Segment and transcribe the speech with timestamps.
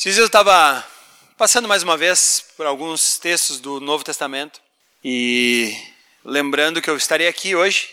[0.00, 0.86] Dias eu estava
[1.36, 4.60] passando mais uma vez por alguns textos do Novo Testamento
[5.02, 5.76] e
[6.24, 7.90] lembrando que eu estaria aqui hoje,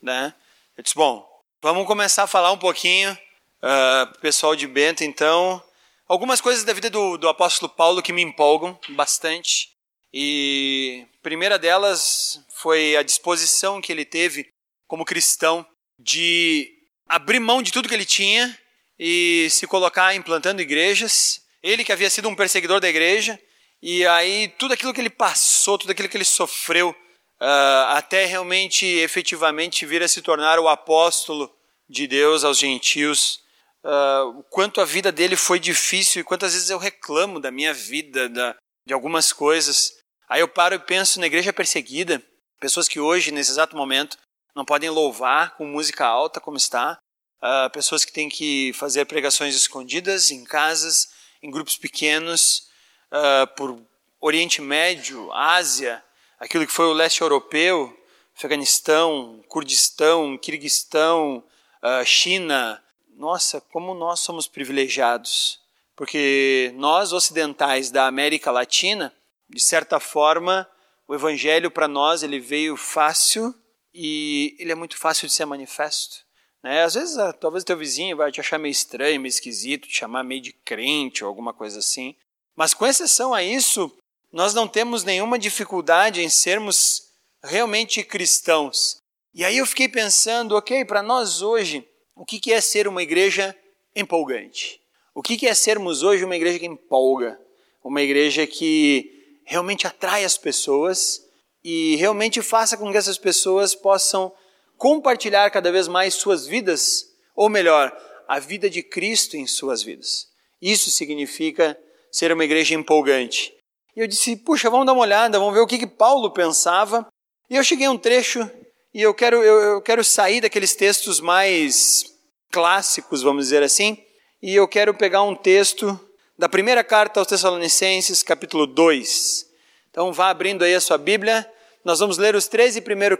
[0.00, 0.32] né?
[0.76, 1.28] Eu disse, bom,
[1.60, 5.60] vamos começar a falar um pouquinho, uh, pessoal de Bento, então,
[6.06, 9.70] algumas coisas da vida do, do apóstolo Paulo que me empolgam bastante.
[10.14, 14.48] E primeira delas foi a disposição que ele teve
[14.86, 15.66] como cristão
[15.98, 16.72] de
[17.08, 18.56] abrir mão de tudo que ele tinha
[18.96, 21.47] e se colocar implantando igrejas.
[21.62, 23.38] Ele que havia sido um perseguidor da igreja,
[23.82, 28.86] e aí tudo aquilo que ele passou, tudo aquilo que ele sofreu, uh, até realmente,
[28.86, 31.52] efetivamente, vir a se tornar o apóstolo
[31.88, 33.40] de Deus aos gentios.
[33.84, 38.28] Uh, quanto a vida dele foi difícil e quantas vezes eu reclamo da minha vida,
[38.28, 39.92] da, de algumas coisas.
[40.28, 42.22] Aí eu paro e penso na igreja perseguida,
[42.60, 44.18] pessoas que hoje, nesse exato momento,
[44.54, 46.98] não podem louvar com música alta como está,
[47.40, 51.08] uh, pessoas que têm que fazer pregações escondidas em casas,
[51.42, 52.68] em grupos pequenos,
[53.12, 53.80] uh, por
[54.20, 56.02] Oriente Médio, Ásia,
[56.38, 57.94] aquilo que foi o leste europeu,
[58.36, 61.42] Afeganistão, Kurdistão, Kirguistão,
[61.82, 62.82] uh, China.
[63.16, 65.60] Nossa, como nós somos privilegiados,
[65.96, 69.12] porque nós ocidentais da América Latina,
[69.48, 70.68] de certa forma,
[71.08, 73.54] o evangelho para nós ele veio fácil
[73.92, 76.27] e ele é muito fácil de ser manifesto.
[76.62, 76.82] Né?
[76.82, 80.24] Às vezes, ah, talvez teu vizinho vai te achar meio estranho, meio esquisito, te chamar
[80.24, 82.14] meio de crente ou alguma coisa assim.
[82.56, 83.90] Mas com exceção a isso,
[84.32, 87.08] nós não temos nenhuma dificuldade em sermos
[87.42, 89.00] realmente cristãos.
[89.32, 91.86] E aí eu fiquei pensando, ok, para nós hoje,
[92.16, 93.56] o que é ser uma igreja
[93.94, 94.80] empolgante?
[95.14, 97.40] O que é sermos hoje uma igreja que empolga?
[97.82, 101.24] Uma igreja que realmente atrai as pessoas
[101.62, 104.32] e realmente faça com que essas pessoas possam
[104.78, 107.04] compartilhar cada vez mais suas vidas,
[107.34, 107.94] ou melhor,
[108.26, 110.28] a vida de Cristo em suas vidas.
[110.62, 111.78] Isso significa
[112.10, 113.52] ser uma igreja empolgante.
[113.96, 117.06] E eu disse, puxa, vamos dar uma olhada, vamos ver o que, que Paulo pensava.
[117.50, 118.48] E eu cheguei a um trecho
[118.94, 122.04] e eu quero, eu, eu quero sair daqueles textos mais
[122.50, 124.02] clássicos, vamos dizer assim,
[124.40, 125.98] e eu quero pegar um texto
[126.38, 129.46] da primeira carta aos Tessalonicenses, capítulo 2.
[129.90, 131.50] Então vá abrindo aí a sua Bíblia
[131.84, 133.18] nós vamos ler os 13 primeiro,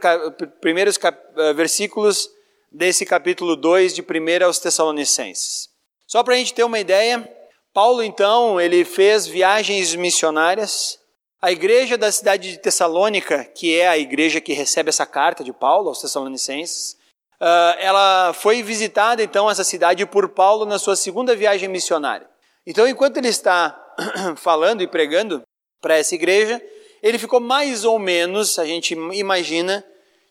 [0.60, 2.28] primeiros eh, versículos
[2.70, 5.68] desse capítulo 2 de 1 aos Tessalonicenses.
[6.06, 7.28] Só para a gente ter uma ideia,
[7.72, 10.98] Paulo então, ele fez viagens missionárias.
[11.40, 15.52] A igreja da cidade de Tessalônica, que é a igreja que recebe essa carta de
[15.52, 16.96] Paulo aos Tessalonicenses,
[17.40, 22.28] eh, ela foi visitada então essa cidade por Paulo na sua segunda viagem missionária.
[22.66, 23.78] Então, enquanto ele está
[24.36, 25.42] falando e pregando
[25.80, 26.60] para essa igreja,
[27.02, 29.84] ele ficou mais ou menos, a gente imagina,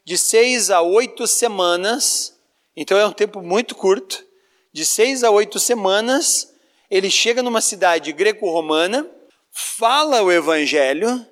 [0.06, 2.38] de seis a oito semanas,
[2.76, 4.26] então é um tempo muito curto,
[4.74, 6.54] de seis a oito semanas,
[6.90, 9.10] ele chega numa cidade greco-romana,
[9.52, 11.26] fala o evangelho,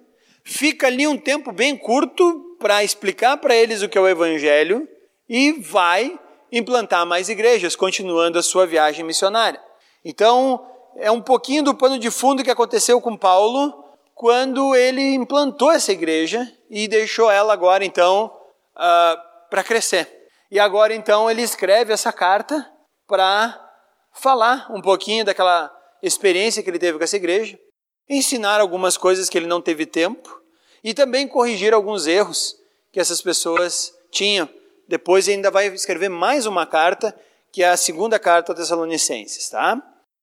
[0.43, 4.87] fica ali um tempo bem curto para explicar para eles o que é o evangelho
[5.29, 6.19] e vai
[6.51, 9.61] implantar mais igrejas, continuando a sua viagem missionária.
[10.03, 10.65] Então,
[10.97, 13.84] é um pouquinho do pano de fundo que aconteceu com Paulo
[14.15, 20.09] quando ele implantou essa igreja e deixou ela agora então uh, ah, para crescer.
[20.49, 22.65] E agora então ele escreve essa carta
[23.05, 23.61] para
[24.13, 25.69] falar um pouquinho daquela
[26.01, 27.59] experiência que ele teve com essa igreja,
[28.09, 30.41] ensinar algumas coisas que ele não teve tempo
[30.81, 32.55] e também corrigir alguns erros
[32.93, 34.47] que essas pessoas tinham.
[34.87, 37.13] Depois ainda vai escrever mais uma carta,
[37.51, 39.81] que é a segunda carta aos Tessalonicenses, tá?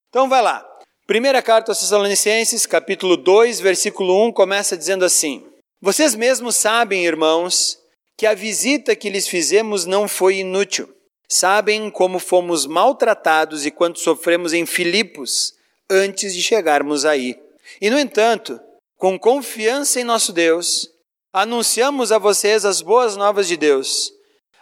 [0.08, 0.66] Então vai lá.
[1.12, 5.46] Primeira carta aos Tessalonicenses, capítulo 2, versículo 1, começa dizendo assim:
[5.78, 7.78] Vocês mesmos sabem, irmãos,
[8.16, 10.88] que a visita que lhes fizemos não foi inútil.
[11.28, 15.52] Sabem como fomos maltratados e quanto sofremos em Filipos
[15.90, 17.38] antes de chegarmos aí.
[17.78, 18.58] E, no entanto,
[18.96, 20.90] com confiança em nosso Deus,
[21.30, 24.10] anunciamos a vocês as boas novas de Deus,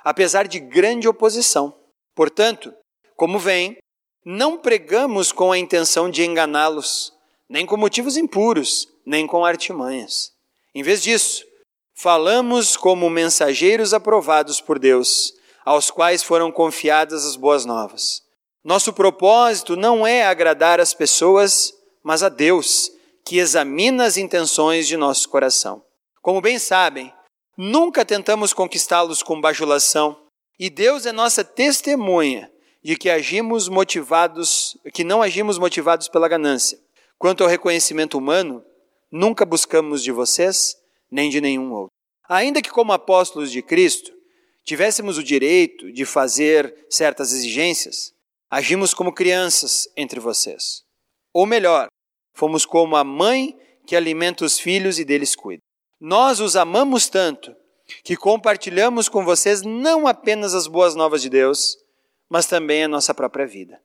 [0.03, 1.73] apesar de grande oposição.
[2.13, 2.75] Portanto,
[3.15, 3.79] como vem,
[4.25, 7.13] não pregamos com a intenção de enganá-los,
[7.49, 10.33] nem com motivos impuros, nem com artimanhas.
[10.75, 11.45] Em vez disso,
[11.95, 15.33] falamos como mensageiros aprovados por Deus,
[15.65, 18.23] aos quais foram confiadas as boas novas.
[18.63, 22.91] Nosso propósito não é agradar as pessoas, mas a Deus,
[23.25, 25.83] que examina as intenções de nosso coração.
[26.21, 27.13] Como bem sabem,
[27.57, 30.17] nunca tentamos conquistá-los com bajulação,
[30.59, 32.50] e Deus é nossa testemunha
[32.83, 36.79] de que agimos motivados, que não agimos motivados pela ganância.
[37.19, 38.65] Quanto ao reconhecimento humano,
[39.11, 40.77] nunca buscamos de vocês
[41.11, 41.93] nem de nenhum outro.
[42.29, 44.13] Ainda que como apóstolos de Cristo
[44.65, 48.15] tivéssemos o direito de fazer certas exigências,
[48.49, 50.83] agimos como crianças entre vocês.
[51.33, 51.89] Ou melhor,
[52.35, 55.63] fomos como a mãe que alimenta os filhos e deles cuida.
[56.01, 57.55] Nós os amamos tanto
[58.05, 61.77] que compartilhamos com vocês não apenas as boas novas de Deus,
[62.31, 63.81] mas também a nossa própria vida.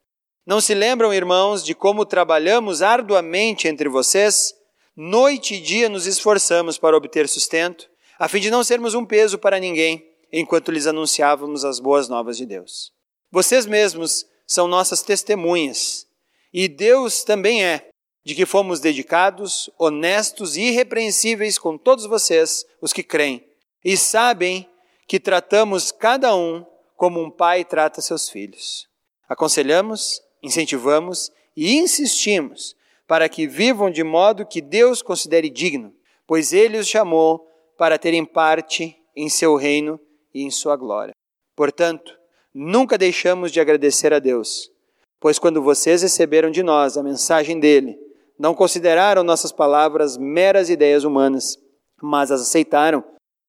[0.45, 4.53] Não se lembram, irmãos, de como trabalhamos arduamente entre vocês?
[4.95, 7.89] Noite e dia nos esforçamos para obter sustento,
[8.19, 12.37] a fim de não sermos um peso para ninguém, enquanto lhes anunciávamos as boas novas
[12.37, 12.93] de Deus.
[13.31, 16.05] Vocês mesmos são nossas testemunhas,
[16.53, 17.89] e Deus também é,
[18.23, 23.43] de que fomos dedicados, honestos e irrepreensíveis com todos vocês, os que creem,
[23.83, 24.69] e sabem
[25.07, 26.65] que tratamos cada um
[26.95, 28.87] como um pai trata seus filhos.
[29.27, 32.75] Aconselhamos, incentivamos e insistimos
[33.07, 35.93] para que vivam de modo que Deus considere digno,
[36.25, 37.47] pois Ele os chamou
[37.77, 39.99] para terem parte em seu reino
[40.33, 41.13] e em sua glória.
[41.55, 42.17] Portanto,
[42.53, 44.71] nunca deixamos de agradecer a Deus,
[45.19, 47.97] pois quando vocês receberam de nós a mensagem dele,
[48.37, 51.57] não consideraram nossas palavras meras ideias humanas,
[52.01, 53.03] mas as aceitaram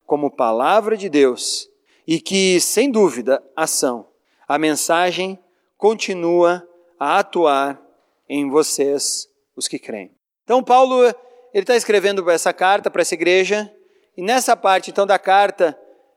[0.05, 1.69] como palavra de Deus
[2.07, 4.09] e que, sem dúvida, ação.
[4.47, 5.39] A mensagem
[5.77, 6.67] continua
[6.99, 7.81] a atuar
[8.29, 10.11] em vocês, os que creem.
[10.45, 11.03] Então, Paulo
[11.57, 13.73] ele está escrevendo essa carta para essa igreja,
[14.15, 15.75] e nessa parte, então, da carta,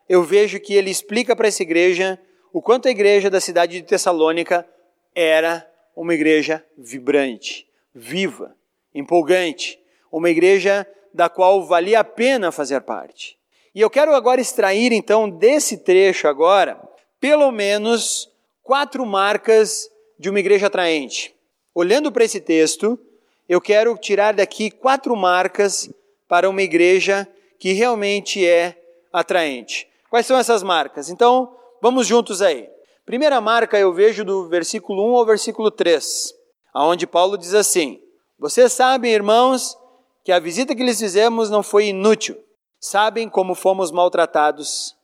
[0.10, 2.20] eu vejo que ele explica para essa igreja
[2.52, 4.68] o quanto a igreja da cidade de Tessalônica
[5.16, 5.66] era
[5.96, 7.66] uma igreja vibrante,
[7.96, 8.54] viva,
[8.94, 9.80] empolgante,
[10.12, 13.39] uma igreja da qual valia a pena fazer parte.
[13.74, 16.80] E eu quero agora extrair, então, desse trecho agora,
[17.20, 18.30] pelo menos
[18.64, 21.36] quatro marcas de uma igreja atraente.
[21.74, 23.00] Olhando para esse texto,
[23.48, 25.90] eu quero tirar daqui quatro marcas
[26.28, 27.28] para uma igreja
[27.58, 28.76] que realmente é
[29.12, 29.88] atraente.
[30.10, 31.10] Quais são essas marcas?
[31.10, 32.70] Então, vamos juntos aí.
[33.06, 36.34] Primeira marca eu vejo do versículo 1 ao versículo 3,
[36.74, 38.00] aonde Paulo diz assim:
[38.38, 39.76] Vocês sabem, irmãos,
[40.24, 42.38] que a visita que lhes fizemos não foi inútil.
[42.80, 44.96] Sabem como fomos maltratados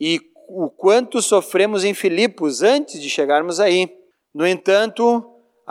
[0.00, 3.96] e o quanto sofremos em Filipos antes de chegarmos aí.
[4.34, 5.24] No entanto,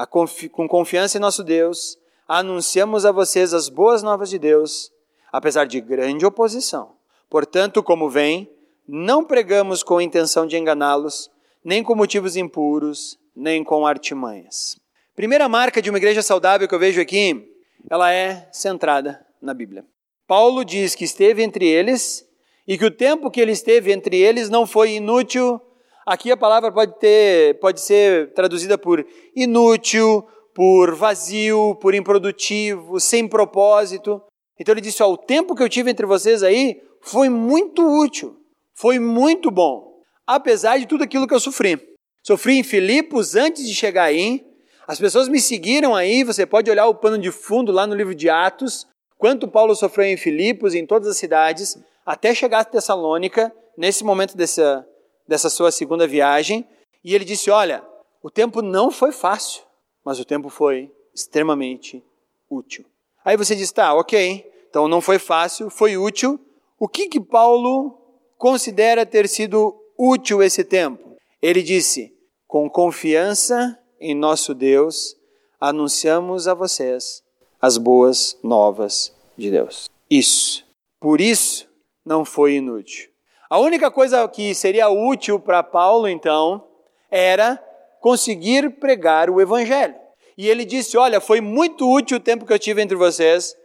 [0.10, 1.98] confi com confiança em nosso Deus,
[2.28, 4.92] anunciamos a vocês as boas novas de Deus,
[5.32, 6.94] apesar de grande oposição.
[7.30, 8.50] Portanto, como vem,
[8.88, 11.30] não pregamos com intenção de enganá-los,
[11.64, 14.80] nem com motivos impuros, nem com artimanhas.
[15.16, 17.54] Primeira marca de uma igreja saudável que eu vejo aqui,
[17.90, 19.86] ela é centrada na Bíblia.
[20.32, 22.26] Paulo diz que esteve entre eles
[22.66, 25.60] e que o tempo que ele esteve entre eles não foi inútil
[26.06, 29.06] Aqui a palavra pode ter, pode ser traduzida por
[29.36, 34.22] inútil, por vazio, por improdutivo, sem propósito.
[34.60, 38.36] Então ele disse: ó, o tempo que eu tive entre vocês aí foi muito útil,
[38.74, 41.80] foi muito bom, apesar de tudo aquilo que eu sofri.
[42.26, 44.44] Sofri em Filipos antes de chegar aí.
[44.88, 46.24] As pessoas me seguiram aí.
[46.24, 48.88] Você pode olhar o pano de fundo lá no livro de Atos,
[49.22, 54.36] quanto Paulo sofreu em Filipos, em todas as cidades, até chegar a Tessalônica, nesse momento
[54.36, 54.84] dessa,
[55.28, 56.68] dessa sua segunda viagem,
[57.04, 57.86] e ele disse: Olha,
[58.24, 59.62] o tempo não foi fácil,
[60.04, 62.04] mas o tempo foi extremamente
[62.50, 62.84] útil.
[63.24, 66.40] Aí você diz: Tá, ok, então não foi fácil, foi útil.
[66.80, 67.96] O que que Paulo
[68.40, 71.16] considera ter sido útil esse tempo?
[71.40, 72.12] Ele disse:
[72.48, 75.16] Com confiança em nosso Deus,
[75.60, 77.22] anunciamos a vocês
[77.62, 79.90] as boas novas de Deus.
[80.10, 80.66] Isso.
[81.00, 81.68] Por isso
[82.06, 83.10] não foi inútil.
[83.50, 86.66] A única coisa que seria útil para Paulo, então,
[87.10, 87.62] era
[88.00, 89.96] conseguir pregar o Evangelho.
[90.38, 93.56] E ele disse: Olha, foi muito útil o tempo que eu tive entre vocês,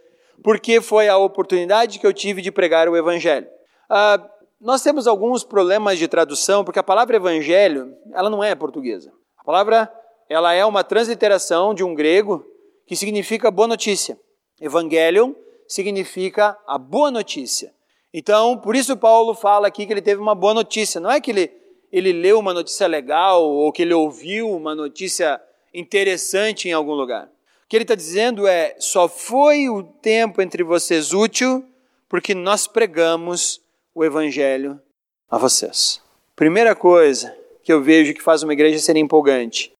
[0.42, 3.46] porque foi a oportunidade que eu tive de pregar o Evangelho.
[3.88, 4.20] Ah,
[4.60, 9.12] nós temos alguns problemas de tradução, porque a palavra Evangelho, ela não é portuguesa.
[9.38, 9.92] A palavra,
[10.28, 12.44] ela é uma transliteração de um grego
[12.86, 14.18] que significa boa notícia.
[14.60, 15.32] Evangelion
[15.68, 17.74] significa a boa notícia.
[18.14, 21.00] Então, por isso Paulo fala aqui que ele teve uma boa notícia.
[21.00, 21.52] Não é que ele,
[21.92, 25.40] ele leu uma notícia legal ou que ele ouviu uma notícia
[25.74, 27.26] interessante em algum lugar.
[27.26, 31.64] O que ele está dizendo é: só foi o tempo entre vocês útil
[32.08, 33.60] porque nós pregamos
[33.94, 34.80] o evangelho
[35.28, 36.00] a vocês.
[36.36, 39.72] Primeira coisa que eu vejo que faz uma igreja ser empolgante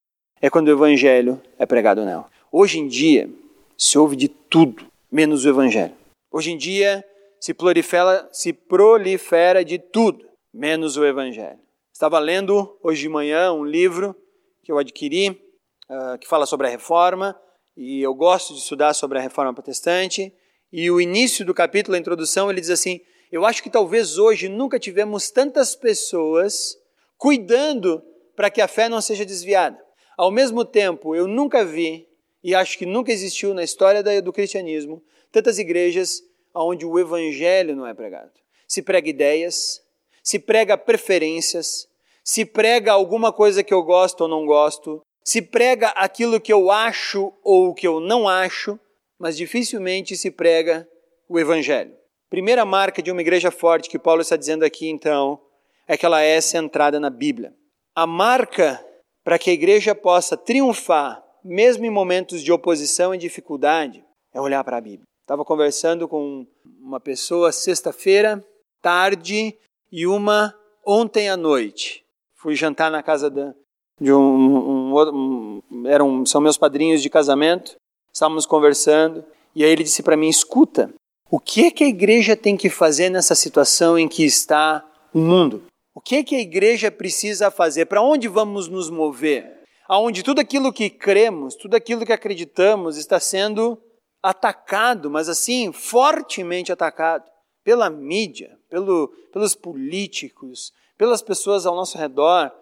[0.43, 2.27] é quando o evangelho é pregado nela.
[2.51, 3.29] Hoje em dia
[3.77, 5.95] se ouve de tudo menos o evangelho.
[6.31, 7.05] Hoje em dia
[7.41, 11.61] se prolifera, se prolifera de tudo, menos o Evangelho.
[11.93, 14.17] Estava lendo hoje de manhã um livro
[14.63, 17.39] que eu adquiri, uh, que fala sobre a reforma,
[17.77, 20.33] e eu gosto de estudar sobre a reforma protestante.
[20.73, 23.01] E o início do capítulo, a introdução, ele diz assim:
[23.31, 26.77] Eu acho que talvez hoje nunca tivemos tantas pessoas
[27.17, 28.03] cuidando
[28.35, 29.79] para que a fé não seja desviada.
[30.19, 32.06] Ao mesmo tempo, eu nunca vi
[32.47, 36.23] e acho que nunca existiu na história do cristianismo tantas igrejas
[36.55, 38.31] onde o evangelho não é pregado.
[38.69, 39.83] Se prega ideias,
[40.23, 41.89] se prega preferências,
[42.23, 46.71] se prega alguma coisa que eu gosto ou não gosto, se prega aquilo que eu
[46.71, 48.79] acho ou que eu não acho,
[49.19, 50.89] mas dificilmente se prega
[51.29, 51.97] o evangelho.
[52.31, 55.41] Primeira marca de uma igreja forte que Paulo está dizendo aqui, então,
[55.89, 57.53] é que ela é centrada na Bíblia.
[57.93, 58.81] A marca
[59.25, 64.63] para que a igreja possa triunfar, mesmo em momentos de oposição e dificuldade, é olhar
[64.65, 65.07] para a Bíblia.
[65.23, 66.47] Estava conversando com
[66.81, 68.45] uma pessoa sexta-feira,
[68.81, 69.57] tarde,
[69.91, 72.05] e uma ontem à noite.
[72.35, 77.77] Fui jantar na casa de um, um, um, eram são meus padrinhos de casamento.
[78.13, 79.25] Estávamos conversando
[79.55, 80.93] e aí ele disse para mim: escuta,
[81.31, 85.19] o que é que a igreja tem que fazer nessa situação em que está o
[85.19, 85.65] mundo?
[85.95, 87.87] O que é que a igreja precisa fazer?
[87.87, 89.63] Para onde vamos nos mover?
[89.89, 93.81] Aonde tudo aquilo que cremos, tudo aquilo que acreditamos está sendo
[94.23, 97.25] atacado, mas assim, fortemente atacado
[97.63, 102.53] pela mídia, pelo, pelos políticos, pelas pessoas ao nosso redor.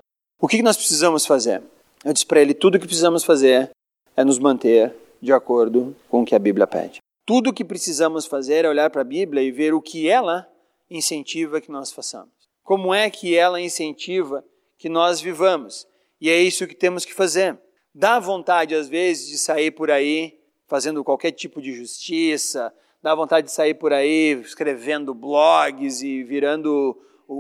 [0.41, 1.63] O que nós precisamos fazer?
[2.05, 3.71] Eu disse para ele: tudo o que precisamos fazer
[4.17, 7.01] é nos manter de acordo com o que a Bíblia pede.
[7.27, 10.47] Tudo o que precisamos fazer é olhar para a Bíblia e ver o que ela
[10.91, 12.33] incentiva que nós façamos.
[12.63, 14.45] Como é que ela incentiva
[14.77, 15.87] que nós vivamos?
[16.25, 17.55] E é isso que temos que fazer.
[17.95, 23.49] Dá vontade, às vezes, de sair por aí fazendo qualquer tipo de justiça, dá vontade
[23.49, 27.35] de sair por aí escrevendo blogs e virando o,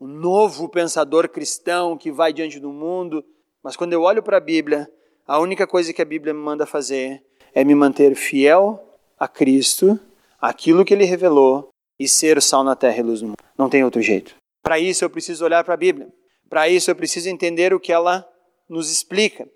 [0.00, 3.22] o, o novo pensador cristão que vai diante do mundo.
[3.62, 4.90] Mas quando eu olho para a Bíblia,
[5.26, 7.22] a única coisa que a Bíblia me manda fazer
[7.52, 8.82] é me manter fiel
[9.18, 10.00] a Cristo,
[10.40, 11.68] aquilo que ele revelou
[12.00, 13.44] e ser sal na terra e luz no mundo.
[13.58, 14.34] Não tem outro jeito.
[14.62, 16.08] Para isso eu preciso olhar para a Bíblia.
[16.52, 18.28] Para isso eu preciso entender o que ela
[18.68, 19.48] nos explica.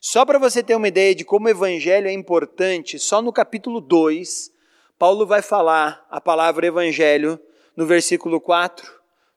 [0.00, 3.80] Só para você ter uma ideia de como o evangelho é importante, só no capítulo
[3.80, 4.52] 2,
[4.96, 7.40] Paulo vai falar a palavra evangelho
[7.76, 8.88] no versículo 4,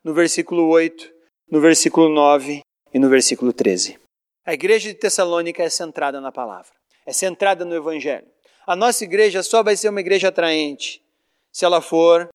[0.04, 1.12] no versículo 8,
[1.50, 2.62] no versículo 9
[2.94, 3.98] e no versículo 13.
[4.46, 8.28] A igreja de Tessalônica é centrada na palavra é centrada no Evangelho.
[8.68, 11.02] A nossa igreja só vai ser uma igreja atraente
[11.54, 12.28] se ela for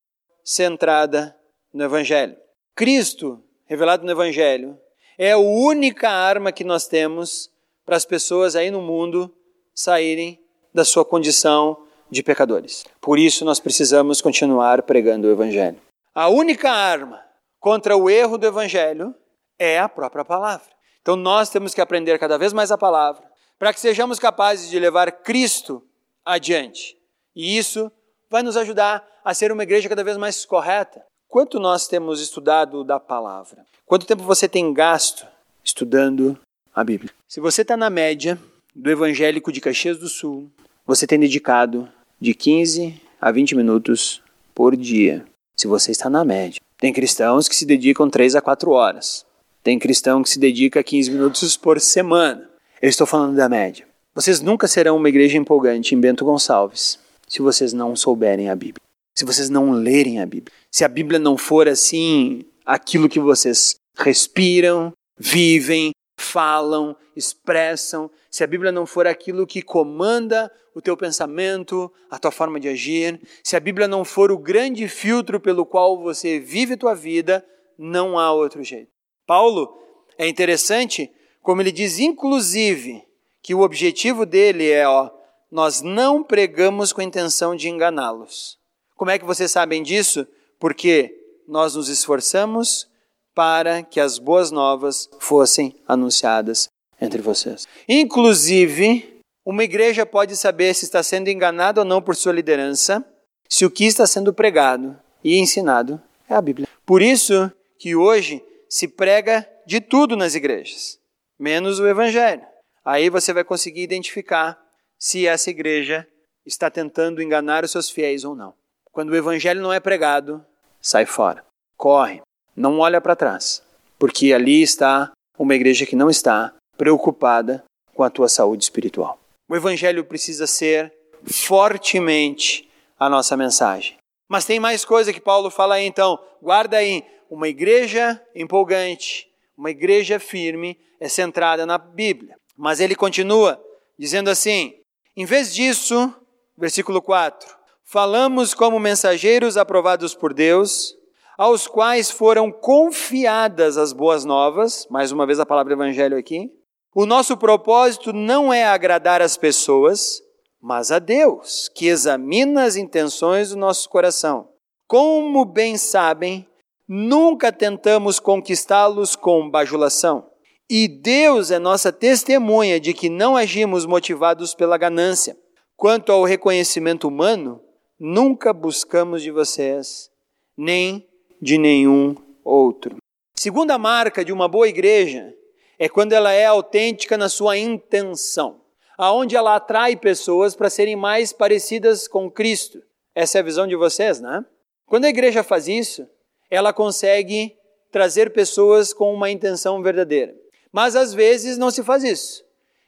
[0.43, 1.37] centrada
[1.73, 2.35] no Evangelho.
[2.75, 4.79] Cristo, revelado no Evangelho,
[5.19, 7.51] é a única arma que nós temos
[7.85, 9.35] para as pessoas aí no mundo
[9.75, 10.41] saírem
[10.75, 12.85] da sua condição de pecadores.
[13.01, 15.81] Por isso nós precisamos continuar pregando o Evangelho.
[16.15, 17.23] A única arma
[17.59, 19.15] contra o erro do Evangelho
[19.59, 20.67] é a própria palavra.
[21.01, 23.23] Então nós temos que aprender cada vez mais a palavra,
[23.59, 25.83] para que sejamos capazes de levar Cristo
[26.25, 26.97] adiante.
[27.35, 27.91] E isso
[28.29, 31.05] vai nos ajudar a ser uma igreja cada vez mais correta.
[31.33, 33.65] Quanto nós temos estudado da palavra?
[33.87, 35.27] Quanto tempo você tem gasto
[35.65, 36.39] estudando
[36.75, 37.11] a Bíblia?
[37.27, 38.39] Se você está na média
[38.77, 40.51] do evangélico de Caxias do Sul,
[40.87, 41.89] você tem dedicado
[42.21, 44.21] de 15 a 20 minutos
[44.55, 45.25] por dia.
[45.57, 46.61] Se você está na média.
[46.77, 49.25] Tem cristãos que se dedicam 3 a 4 horas.
[49.63, 52.47] Tem cristão que se dedica 15 minutos por semana.
[52.83, 53.89] Eu estou falando da média.
[54.15, 58.92] Vocês nunca serão uma igreja empolgante em Bento Gonçalves se vocês não souberem a Bíblia.
[59.15, 60.53] Se vocês não lerem a Bíblia.
[60.71, 68.47] Se a Bíblia não for assim, aquilo que vocês respiram, vivem, falam, expressam, se a
[68.47, 73.57] Bíblia não for aquilo que comanda o teu pensamento, a tua forma de agir, se
[73.57, 77.45] a Bíblia não for o grande filtro pelo qual você vive tua vida,
[77.79, 78.91] não há outro jeito.
[79.27, 79.79] Paulo
[80.17, 81.11] é interessante
[81.43, 83.03] como ele diz, inclusive,
[83.43, 85.11] que o objetivo dele é, ó,
[85.51, 88.59] nós não pregamos com a intenção de enganá-los.
[89.03, 90.25] Como é que vocês sabem disso?
[90.61, 91.13] Porque
[91.49, 92.89] nós nos esforçamos
[93.35, 96.69] para que as boas novas fossem anunciadas
[97.01, 97.67] entre vocês.
[97.89, 103.05] Inclusive, uma igreja pode saber se está sendo enganada ou não por sua liderança,
[103.49, 106.69] se o que está sendo pregado e ensinado é a Bíblia.
[106.87, 111.01] Por isso que hoje se prega de tudo nas igrejas
[111.37, 112.47] menos o Evangelho.
[112.85, 114.57] Aí você vai conseguir identificar
[114.97, 116.07] se essa igreja
[116.47, 118.62] está tentando enganar os seus fiéis ou não.
[118.93, 120.45] Quando o Evangelho não é pregado,
[120.79, 121.43] sai fora,
[121.79, 122.21] corre,
[122.55, 123.63] não olha para trás,
[123.99, 129.19] porque ali está uma igreja que não está preocupada com a tua saúde espiritual.
[129.49, 130.93] O Evangelho precisa ser
[131.25, 132.69] fortemente
[132.99, 133.97] a nossa mensagem.
[134.29, 139.71] Mas tem mais coisa que Paulo fala aí, então, guarda aí, uma igreja empolgante, uma
[139.71, 142.37] igreja firme é centrada na Bíblia.
[142.55, 143.59] Mas ele continua
[143.99, 144.75] dizendo assim:
[145.17, 146.15] em vez disso,
[146.59, 147.62] versículo 4,
[147.93, 150.95] falamos como mensageiros aprovados por Deus,
[151.37, 156.51] aos quais foram confiadas as boas novas, mais uma vez a palavra evangelho aqui,
[156.95, 160.21] O nosso propósito não é agradar as pessoas,
[160.61, 164.49] mas a Deus, que examina as intenções do nosso coração.
[164.87, 166.47] Como bem sabem,
[166.87, 170.27] nunca tentamos conquistá-los com bajulação.
[170.69, 175.35] E Deus é nossa testemunha de que não agimos motivados pela ganância.
[175.75, 177.59] Quanto ao reconhecimento humano,
[178.05, 180.11] nunca buscamos de vocês,
[180.57, 181.07] nem
[181.41, 182.97] de nenhum outro.
[183.33, 185.33] Segunda marca de uma boa igreja
[185.79, 188.61] é quando ela é autêntica na sua intenção,
[188.99, 192.83] aonde ela atrai pessoas para serem mais parecidas com Cristo.
[193.15, 194.45] Essa é a visão de vocês, né?
[194.85, 196.05] Quando a igreja faz isso,
[196.51, 197.57] ela consegue
[197.93, 200.35] trazer pessoas com uma intenção verdadeira.
[200.73, 202.45] Mas às vezes não se faz isso.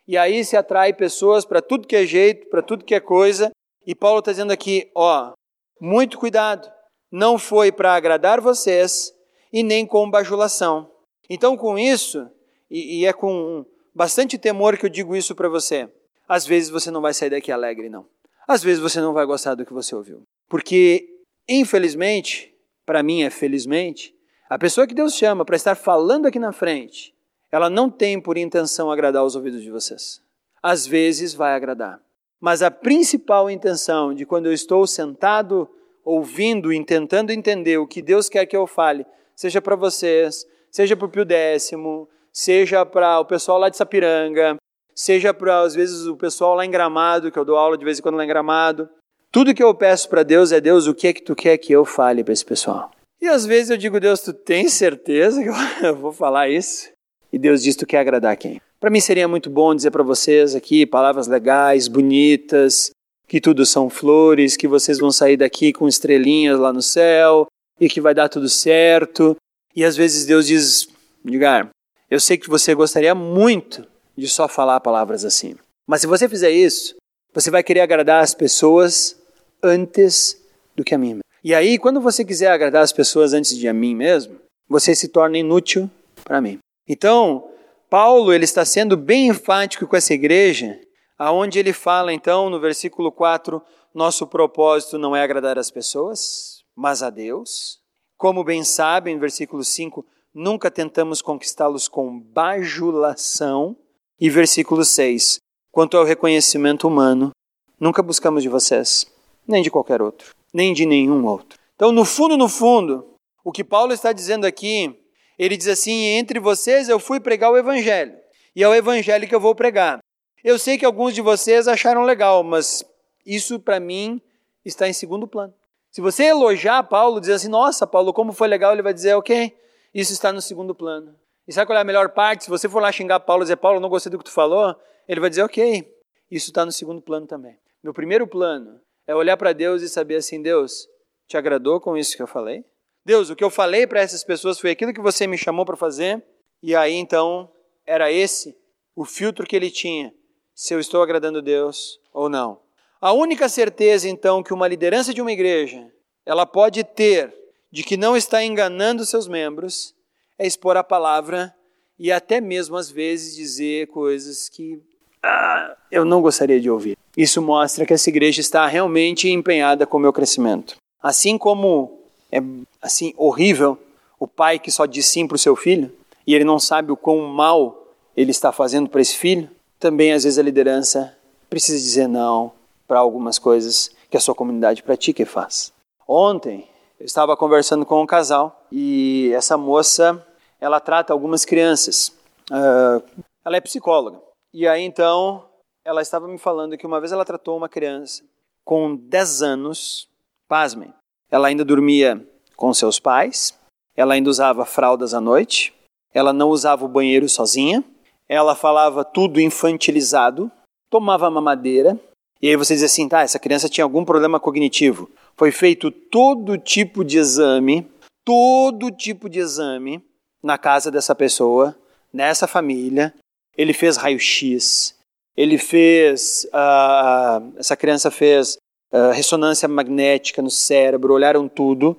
[0.09, 3.53] E aí se atrai pessoas para tudo que é jeito, para tudo que é coisa.
[3.87, 5.33] E Paulo está dizendo aqui: ó,
[5.81, 6.71] muito cuidado.
[7.11, 9.13] Não foi para agradar vocês
[9.53, 10.91] e nem com bajulação.
[11.31, 12.29] Então, com isso,
[12.71, 13.65] e, e é com
[13.95, 15.89] bastante temor que eu digo isso para você.
[16.29, 18.07] Às vezes você não vai sair daqui alegre, não.
[18.49, 20.23] Às vezes você não vai gostar do que você ouviu.
[20.49, 21.09] Porque,
[21.49, 24.15] infelizmente, para mim é felizmente,
[24.49, 27.15] a pessoa que Deus chama para estar falando aqui na frente,
[27.51, 30.21] ela não tem por intenção agradar os ouvidos de vocês.
[30.63, 32.01] Às vezes vai agradar.
[32.45, 35.67] Mas a principal intenção de quando eu estou sentado,
[36.05, 40.95] ouvindo e tentando entender o que Deus quer que eu fale, seja para vocês, seja
[40.95, 44.57] para o Pio Décimo, seja para o pessoal lá de Sapiranga,
[44.95, 47.99] seja para, às vezes, o pessoal lá em Gramado, que eu dou aula de vez
[47.99, 48.91] em quando lá em Gramado.
[49.33, 51.73] Tudo que eu peço para Deus é, Deus, o que é que tu quer que
[51.73, 52.91] eu fale para esse pessoal?
[53.23, 56.91] E às vezes eu digo, Deus, tu tem certeza que eu vou falar isso?
[57.33, 58.61] E Deus diz, tu quer agradar quem?
[58.85, 62.91] Para mim seria muito bom dizer para vocês aqui palavras legais, bonitas,
[63.27, 67.47] que tudo são flores, que vocês vão sair daqui com estrelinhas lá no céu
[67.81, 69.39] e que vai dar tudo certo.
[69.75, 70.87] E às vezes Deus diz,
[71.27, 71.71] Edgar,
[72.11, 75.57] eu sei que você gostaria muito de só falar palavras assim.
[75.87, 76.95] Mas se você fizer isso,
[77.33, 79.17] você vai querer agradar as pessoas
[79.63, 80.39] antes
[80.77, 81.21] do que a mim.
[81.43, 84.37] E aí, quando você quiser agradar as pessoas antes de a mim mesmo,
[84.69, 85.91] você se torna inútil
[86.23, 86.59] para mim.
[86.87, 87.49] Então,
[87.89, 90.79] Paulo ele está sendo bem enfático com essa igreja,
[91.19, 93.63] aonde ele fala então no versículo 4,
[93.95, 97.79] nosso propósito não é agradar as pessoas, mas a Deus.
[98.17, 103.77] Como bem sabem, versículo 5, nunca tentamos conquistá-los com bajulação.
[104.21, 105.39] E versículo 6:
[105.71, 107.33] Quanto ao reconhecimento humano,
[107.79, 109.07] nunca buscamos de vocês,
[109.47, 111.59] nem de qualquer outro, nem de nenhum outro.
[111.75, 114.97] Então, no fundo, no fundo, o que Paulo está dizendo aqui,
[115.39, 118.17] ele diz assim: entre vocês eu fui pregar o evangelho,
[118.55, 119.99] e é o evangelho que eu vou pregar.
[120.43, 122.85] Eu sei que alguns de vocês acharam legal, mas
[123.25, 124.21] isso para mim
[124.65, 125.55] está em segundo plano.
[125.91, 129.57] Se você elogiar Paulo, dizer assim, nossa, Paulo, como foi legal, ele vai dizer, ok,
[129.95, 131.15] isso está no segundo plano.
[131.47, 132.45] E sabe qual é a melhor parte?
[132.45, 134.75] Se você for lá xingar Paulo e dizer, Paulo, não gostei do que tu falou,
[135.07, 135.89] ele vai dizer, ok,
[136.31, 137.57] isso está no segundo plano também.
[137.83, 140.89] Meu primeiro plano é olhar para Deus e saber assim, Deus,
[141.29, 142.65] te agradou com isso que eu falei?
[143.05, 145.77] Deus, o que eu falei para essas pessoas foi aquilo que você me chamou para
[145.77, 146.23] fazer?
[146.63, 147.51] E aí então
[147.87, 148.57] era esse
[148.97, 150.15] o filtro que ele tinha,
[150.55, 152.61] se eu estou agradando Deus ou não.
[153.01, 155.93] A única certeza então que uma liderança de uma igreja
[156.25, 157.35] ela pode ter
[157.71, 159.95] de que não está enganando seus membros
[160.39, 161.55] é expor a palavra
[161.99, 164.81] e até mesmo às vezes dizer coisas que
[165.23, 166.97] ah, eu não gostaria de ouvir.
[167.17, 170.77] Isso mostra que essa igreja está realmente empenhada com o meu crescimento.
[171.03, 172.04] Assim como
[172.35, 172.43] é
[172.83, 173.79] assim horrível
[174.19, 175.93] o pai que só diz sim para o seu filho
[176.27, 180.25] e ele não sabe o quão mal ele está fazendo para esse filho, também às
[180.25, 181.17] vezes a liderança
[181.49, 182.53] precisa dizer não
[182.89, 185.73] para algumas coisas que a sua comunidade pratica e faz.
[186.09, 186.69] Ontem
[186.99, 190.25] eu estava conversando com um casal e essa moça,
[190.61, 192.09] ela trata algumas crianças.
[192.51, 193.03] Uh,
[193.45, 194.21] ela é psicóloga.
[194.53, 195.45] E aí então,
[195.85, 198.23] ela estava me falando que uma vez ela tratou uma criança
[198.65, 200.09] com 10 anos,
[200.49, 200.93] pasmem,
[201.35, 203.59] ela ainda dormia com seus pais,
[203.97, 205.75] ela ainda usava fraldas à noite,
[206.13, 207.83] ela não usava o banheiro sozinha,
[208.29, 210.49] ela falava tudo infantilizado,
[210.89, 211.99] tomava mamadeira,
[212.41, 215.11] e aí você diz assim, tá, essa criança tinha algum problema cognitivo.
[215.37, 217.91] Foi feito todo tipo de exame,
[218.25, 220.01] todo tipo de exame
[220.41, 221.77] na casa dessa pessoa,
[222.13, 223.13] nessa família.
[223.59, 224.97] Ele fez raio-x,
[225.37, 228.57] ele fez, uh, essa criança fez
[228.95, 231.97] uh, ressonância magnética no cérebro, olharam tudo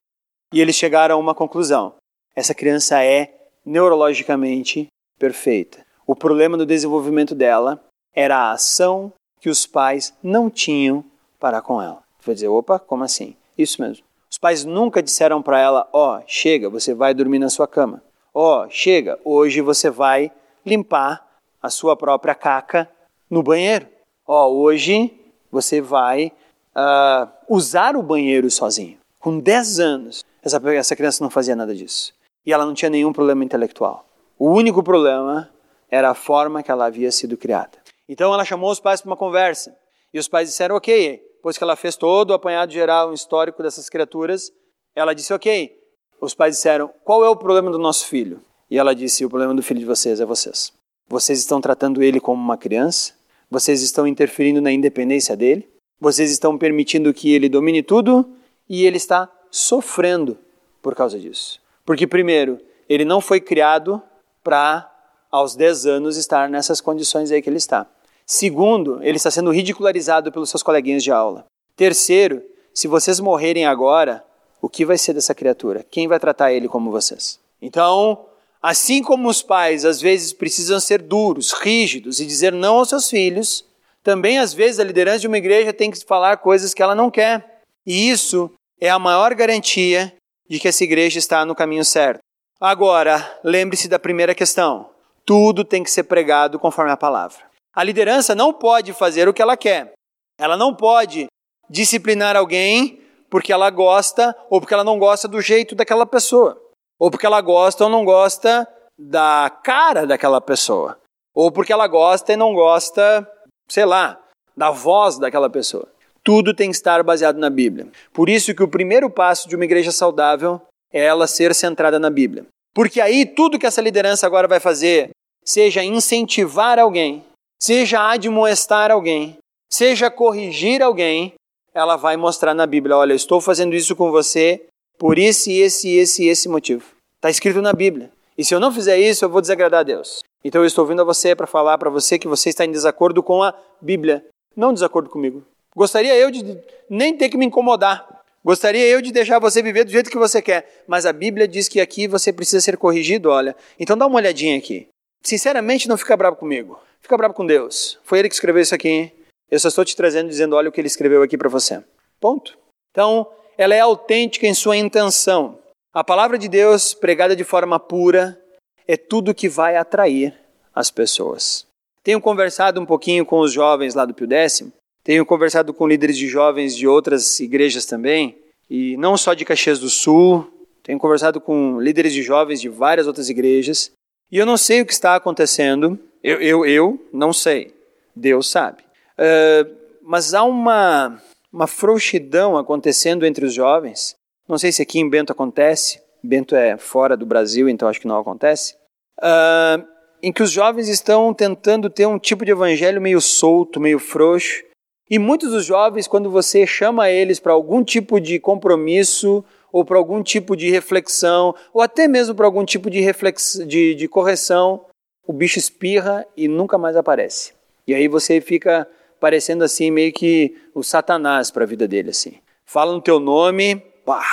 [0.53, 1.95] e eles chegaram a uma conclusão:
[2.33, 3.33] essa criança é
[3.65, 4.87] neurologicamente
[5.19, 5.85] perfeita.
[6.07, 11.03] O problema do desenvolvimento dela era a ação que os pais não tinham
[11.39, 12.01] para com ela.
[12.23, 13.35] Vai dizer, opa, como assim?
[13.57, 14.05] Isso mesmo.
[14.31, 18.01] Os pais nunca disseram para ela, ó, oh, chega, você vai dormir na sua cama.
[18.33, 20.31] Ó, oh, chega, hoje você vai
[20.65, 21.25] limpar
[21.61, 22.89] a sua própria caca
[23.29, 23.87] no banheiro.
[24.27, 25.11] Ó, hoje
[25.51, 26.31] você vai
[26.75, 28.97] uh, usar o banheiro sozinho.
[29.19, 32.13] Com 10 anos, essa, essa criança não fazia nada disso.
[32.45, 34.05] E ela não tinha nenhum problema intelectual.
[34.37, 35.49] O único problema
[35.89, 37.77] era a forma que ela havia sido criada.
[38.07, 39.75] Então ela chamou os pais para uma conversa.
[40.13, 43.89] E os pais disseram: Ok, depois que ela fez todo o apanhado geral, histórico dessas
[43.89, 44.51] criaturas,
[44.95, 45.75] ela disse: Ok.
[46.21, 48.41] Os pais disseram: Qual é o problema do nosso filho?
[48.69, 50.71] E ela disse: O problema do filho de vocês é vocês.
[51.07, 53.13] Vocês estão tratando ele como uma criança,
[53.49, 58.29] vocês estão interferindo na independência dele, vocês estão permitindo que ele domine tudo
[58.69, 60.37] e ele está sofrendo
[60.81, 61.59] por causa disso.
[61.85, 64.01] Porque, primeiro, ele não foi criado
[64.43, 64.91] para,
[65.31, 67.87] aos 10 anos, estar nessas condições aí que ele está.
[68.25, 71.45] Segundo, ele está sendo ridicularizado pelos seus coleguinhas de aula.
[71.75, 72.41] Terceiro,
[72.73, 74.23] se vocês morrerem agora,
[74.61, 75.85] o que vai ser dessa criatura?
[75.89, 77.39] Quem vai tratar ele como vocês?
[77.61, 78.25] Então,
[78.61, 83.09] assim como os pais às vezes precisam ser duros, rígidos e dizer não aos seus
[83.09, 83.63] filhos,
[84.05, 87.09] também às vezes a liderança de uma igreja tem que falar coisas que ela não
[87.09, 87.63] quer.
[87.83, 90.13] E isso é a maior garantia
[90.47, 92.19] de que essa igreja está no caminho certo.
[92.61, 94.91] Agora, lembre-se da primeira questão:
[95.25, 97.43] tudo tem que ser pregado conforme a palavra.
[97.75, 99.93] A liderança não pode fazer o que ela quer.
[100.39, 101.25] Ela não pode
[101.67, 106.61] disciplinar alguém porque ela gosta ou porque ela não gosta do jeito daquela pessoa,
[106.99, 108.67] ou porque ela gosta ou não gosta
[108.99, 110.99] da cara daquela pessoa,
[111.33, 113.27] ou porque ela gosta e não gosta,
[113.67, 114.19] sei lá,
[114.55, 115.87] da voz daquela pessoa.
[116.23, 117.87] Tudo tem que estar baseado na Bíblia.
[118.11, 122.09] Por isso que o primeiro passo de uma igreja saudável é ela ser centrada na
[122.09, 122.45] Bíblia.
[122.73, 125.11] Porque aí tudo que essa liderança agora vai fazer,
[125.43, 127.23] seja incentivar alguém,
[127.61, 129.37] seja admoestar alguém,
[129.71, 131.33] seja corrigir alguém,
[131.73, 134.65] ela vai mostrar na Bíblia: olha, estou fazendo isso com você
[134.97, 136.85] por esse, esse, esse, esse motivo.
[137.17, 138.09] Está escrito na Bíblia.
[138.37, 140.21] E se eu não fizer isso, eu vou desagradar a Deus.
[140.45, 143.23] Então eu estou vindo a você para falar para você que você está em desacordo
[143.23, 144.23] com a Bíblia,
[144.55, 145.43] não desacordo comigo.
[145.75, 148.07] Gostaria eu de nem ter que me incomodar.
[148.43, 151.67] Gostaria eu de deixar você viver do jeito que você quer, mas a Bíblia diz
[151.67, 153.55] que aqui você precisa ser corrigido, olha.
[153.79, 154.87] Então dá uma olhadinha aqui.
[155.23, 156.79] Sinceramente, não fica bravo comigo.
[157.01, 157.97] Fica bravo com Deus.
[158.03, 159.11] Foi ele que escreveu isso aqui.
[159.49, 161.83] Eu só estou te trazendo dizendo, olha o que ele escreveu aqui para você.
[162.19, 162.55] Ponto.
[162.91, 163.27] Então,
[163.57, 165.57] ela é autêntica em sua intenção.
[165.91, 168.39] A palavra de Deus, pregada de forma pura,
[168.87, 170.33] é tudo que vai atrair
[170.73, 171.65] as pessoas.
[172.03, 174.71] Tenho conversado um pouquinho com os jovens lá do Pio Décimo,
[175.03, 178.37] tenho conversado com líderes de jovens de outras igrejas também,
[178.69, 180.47] e não só de Caxias do Sul,
[180.83, 183.91] tenho conversado com líderes de jovens de várias outras igrejas,
[184.31, 187.73] e eu não sei o que está acontecendo, eu, eu, eu não sei,
[188.15, 188.83] Deus sabe.
[189.13, 191.21] Uh, mas há uma,
[191.51, 194.15] uma frouxidão acontecendo entre os jovens.
[194.47, 195.99] Não sei se aqui em Bento acontece.
[196.25, 198.75] Bento é fora do Brasil, então acho que não acontece.
[199.19, 199.85] Uh,
[200.21, 204.63] em que os jovens estão tentando ter um tipo de evangelho meio solto, meio frouxo.
[205.09, 209.97] E muitos dos jovens, quando você chama eles para algum tipo de compromisso, ou para
[209.97, 213.61] algum tipo de reflexão, ou até mesmo para algum tipo de, reflex...
[213.67, 214.85] de, de correção,
[215.27, 217.53] o bicho espirra e nunca mais aparece.
[217.87, 218.87] E aí você fica
[219.19, 222.39] parecendo assim meio que o Satanás para a vida dele assim.
[222.65, 224.23] Fala no teu nome, pá,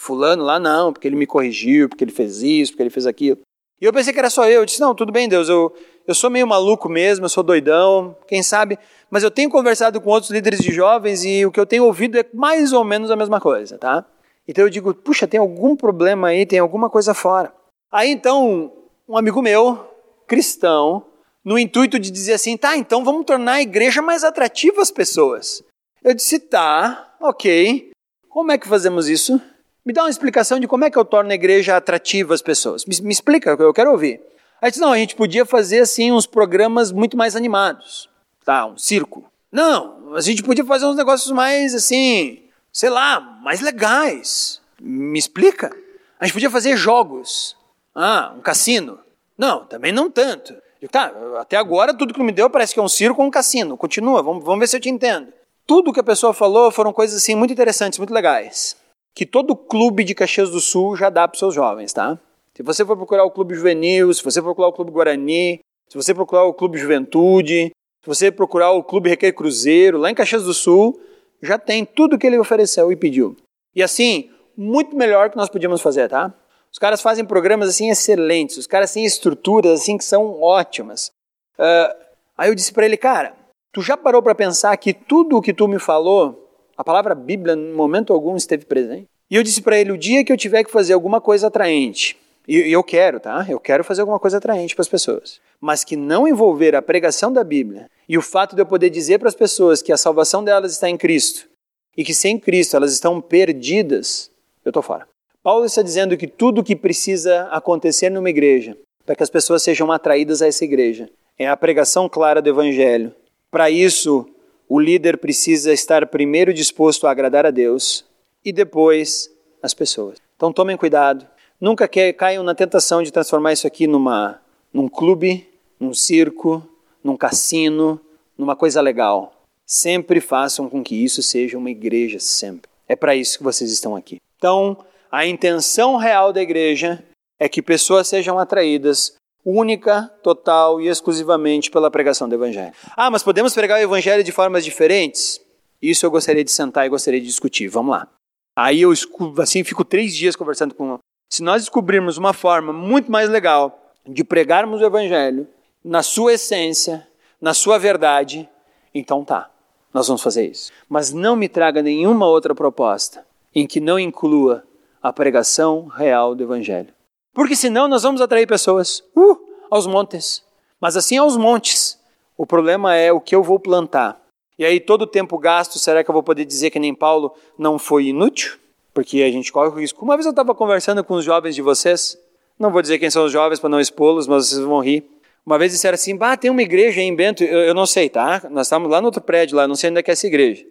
[0.00, 3.40] fulano lá não, porque ele me corrigiu, porque ele fez isso, porque ele fez aquilo.
[3.80, 4.60] E eu pensei que era só eu.
[4.60, 5.72] Eu disse: "Não, tudo bem, Deus, eu
[6.06, 8.78] eu sou meio maluco mesmo, eu sou doidão, quem sabe,
[9.10, 12.18] mas eu tenho conversado com outros líderes de jovens e o que eu tenho ouvido
[12.18, 14.04] é mais ou menos a mesma coisa, tá?
[14.48, 17.52] Então eu digo: "Puxa, tem algum problema aí, tem alguma coisa fora".
[17.92, 18.72] Aí então,
[19.08, 19.86] um amigo meu,
[20.26, 21.04] cristão,
[21.44, 25.62] no intuito de dizer assim, tá, então vamos tornar a igreja mais atrativa às pessoas.
[26.02, 27.90] Eu disse, tá, ok.
[28.28, 29.40] Como é que fazemos isso?
[29.84, 32.84] Me dá uma explicação de como é que eu torno a igreja atrativa às pessoas.
[32.84, 34.20] Me, me explica, eu quero ouvir.
[34.60, 38.08] Aí disse, não, a gente podia fazer assim uns programas muito mais animados.
[38.44, 39.24] Tá, um circo.
[39.50, 44.60] Não, a gente podia fazer uns negócios mais assim, sei lá, mais legais.
[44.80, 45.74] Me explica?
[46.18, 47.56] A gente podia fazer jogos.
[47.94, 48.98] Ah, um cassino.
[49.36, 50.54] Não, também não tanto.
[50.90, 53.76] Tá, até agora tudo que me deu parece que é um circo ou um cassino.
[53.76, 55.32] Continua, vamos, vamos ver se eu te entendo.
[55.66, 58.76] Tudo que a pessoa falou foram coisas assim muito interessantes, muito legais.
[59.14, 62.18] Que todo clube de Caxias do Sul já dá para seus jovens, tá?
[62.54, 65.96] Se você for procurar o Clube Juvenil, se você for procurar o Clube Guarani, se
[65.96, 70.44] você procurar o Clube Juventude, se você procurar o Clube Recreio Cruzeiro, lá em Caxias
[70.44, 71.00] do Sul,
[71.42, 73.36] já tem tudo que ele ofereceu e pediu.
[73.74, 76.34] E assim, muito melhor que nós podíamos fazer, tá?
[76.72, 81.10] Os caras fazem programas assim excelentes, os caras têm estruturas assim que são ótimas.
[81.58, 81.94] Uh,
[82.36, 83.34] aí eu disse para ele, cara,
[83.72, 86.49] tu já parou para pensar que tudo o que tu me falou,
[86.80, 89.06] a palavra Bíblia, em momento algum esteve presente?
[89.30, 92.16] E eu disse para ele, o dia que eu tiver que fazer alguma coisa atraente,
[92.48, 93.44] E, eu quero, tá?
[93.46, 95.42] Eu quero fazer alguma coisa atraente para as pessoas.
[95.60, 99.18] Mas que não envolver a pregação da Bíblia e o fato de eu poder dizer
[99.18, 101.46] para as pessoas que a salvação delas está em Cristo
[101.94, 104.30] e que sem Cristo elas estão perdidas,
[104.64, 105.06] eu estou fora.
[105.42, 109.62] Paulo está dizendo que tudo o que precisa acontecer numa igreja para que as pessoas
[109.62, 113.14] sejam atraídas a essa igreja é a pregação clara do Evangelho.
[113.50, 114.26] Para isso,
[114.70, 118.04] o líder precisa estar primeiro disposto a agradar a Deus
[118.44, 119.28] e depois
[119.60, 120.18] as pessoas.
[120.36, 121.26] Então tomem cuidado.
[121.60, 124.40] Nunca caiam na tentação de transformar isso aqui numa,
[124.72, 125.44] num clube,
[125.78, 126.64] num circo,
[127.02, 128.00] num cassino,
[128.38, 129.44] numa coisa legal.
[129.66, 132.70] Sempre façam com que isso seja uma igreja, sempre.
[132.86, 134.18] É para isso que vocês estão aqui.
[134.36, 134.76] Então,
[135.10, 137.04] a intenção real da igreja
[137.40, 142.72] é que pessoas sejam atraídas única, total e exclusivamente pela pregação do Evangelho.
[142.96, 145.40] Ah, mas podemos pregar o Evangelho de formas diferentes?
[145.80, 147.68] Isso eu gostaria de sentar e gostaria de discutir.
[147.68, 148.08] Vamos lá.
[148.56, 148.92] Aí eu
[149.38, 150.98] assim fico três dias conversando com.
[151.32, 155.46] Se nós descobrirmos uma forma muito mais legal de pregarmos o Evangelho
[155.82, 157.06] na sua essência,
[157.40, 158.48] na sua verdade,
[158.94, 159.50] então tá,
[159.94, 160.72] nós vamos fazer isso.
[160.88, 163.24] Mas não me traga nenhuma outra proposta
[163.54, 164.64] em que não inclua
[165.02, 166.92] a pregação real do Evangelho.
[167.32, 169.38] Porque senão nós vamos atrair pessoas uh,
[169.70, 170.42] aos montes.
[170.80, 171.98] Mas assim aos montes.
[172.36, 174.20] O problema é o que eu vou plantar.
[174.58, 177.34] E aí, todo o tempo gasto, será que eu vou poder dizer que nem Paulo
[177.58, 178.58] não foi inútil?
[178.92, 180.04] Porque a gente corre o risco.
[180.04, 182.18] Uma vez eu estava conversando com os jovens de vocês,
[182.58, 185.02] não vou dizer quem são os jovens para não expô-los, mas vocês vão rir.
[185.46, 188.42] Uma vez disseram assim: bah, tem uma igreja em Bento, eu, eu não sei, tá?
[188.50, 190.64] Nós estamos lá no outro prédio, lá, não sei onde é que é essa igreja.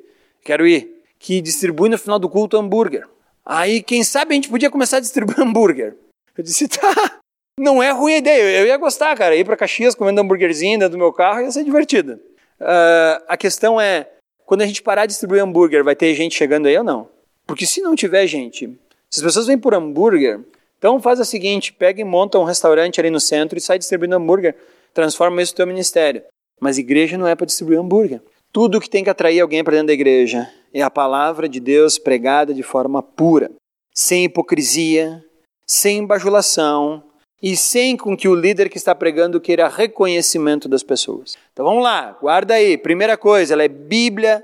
[0.43, 1.04] Quero ir.
[1.17, 3.08] Que distribui no final do culto hambúrguer.
[3.43, 5.95] Aí, quem sabe a gente podia começar a distribuir hambúrguer.
[6.39, 7.19] Eu disse: tá,
[7.60, 9.36] não é ruim a ideia, eu ia gostar, cara.
[9.36, 12.13] Ir para Caxias comendo hambúrguerzinho dentro do meu carro ia ser divertido.
[12.62, 14.10] Uh, a questão é:
[14.45, 17.10] quando a gente parar de distribuir hambúrguer, vai ter gente chegando aí ou não?
[17.45, 18.67] Porque se não tiver gente,
[19.10, 20.39] se as pessoas vêm por hambúrguer,
[20.78, 24.15] então faz o seguinte: pega e monta um restaurante ali no centro e sai distribuindo
[24.15, 24.56] hambúrguer.
[24.93, 26.23] Transforma isso no teu ministério.
[26.62, 28.21] Mas igreja não é para distribuir hambúrguer.
[28.52, 31.99] Tudo que tem que atrair alguém para dentro da igreja é a palavra de Deus
[31.99, 33.52] pregada de forma pura,
[33.93, 35.23] sem hipocrisia,
[35.69, 37.03] sem bajulação
[37.41, 41.38] e sem com que o líder que está pregando queira reconhecimento das pessoas.
[41.53, 42.77] Então vamos lá, guarda aí.
[42.77, 44.43] Primeira coisa, ela é Bíblia,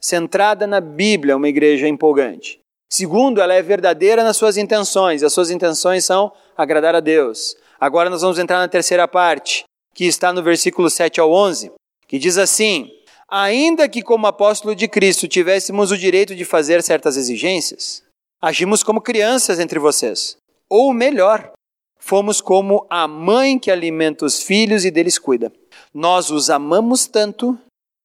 [0.00, 2.58] centrada na Bíblia, uma igreja empolgante.
[2.92, 5.22] Segundo, ela é verdadeira nas suas intenções.
[5.22, 7.56] As suas intenções são agradar a Deus.
[7.80, 11.72] Agora nós vamos entrar na terceira parte, que está no versículo 7 ao 11,
[12.06, 12.90] que diz assim:
[13.28, 18.02] Ainda que como apóstolo de Cristo tivéssemos o direito de fazer certas exigências,
[18.42, 20.36] agimos como crianças entre vocês.
[20.76, 21.52] Ou melhor,
[22.00, 25.52] fomos como a mãe que alimenta os filhos e deles cuida.
[25.94, 27.56] Nós os amamos tanto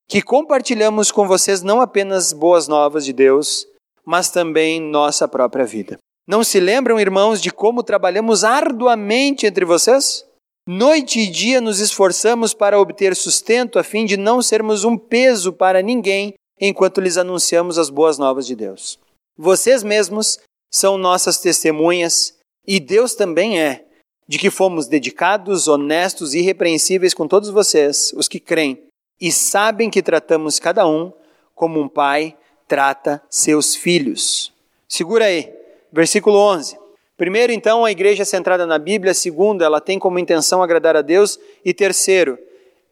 [0.07, 3.67] que compartilhamos com vocês não apenas boas novas de Deus,
[4.05, 5.97] mas também nossa própria vida.
[6.27, 10.23] Não se lembram, irmãos, de como trabalhamos arduamente entre vocês?
[10.67, 15.51] Noite e dia nos esforçamos para obter sustento a fim de não sermos um peso
[15.51, 18.99] para ninguém enquanto lhes anunciamos as boas novas de Deus.
[19.35, 20.37] Vocês mesmos
[20.71, 23.85] são nossas testemunhas e Deus também é
[24.27, 28.79] de que fomos dedicados, honestos e irrepreensíveis com todos vocês, os que creem,
[29.19, 31.11] e sabem que tratamos cada um
[31.55, 34.53] como um pai trata seus filhos.
[34.87, 35.51] Segura aí,
[35.91, 36.77] versículo 11.
[37.17, 39.13] Primeiro, então, a igreja é centrada na Bíblia.
[39.13, 41.37] Segundo, ela tem como intenção agradar a Deus.
[41.65, 42.39] E terceiro,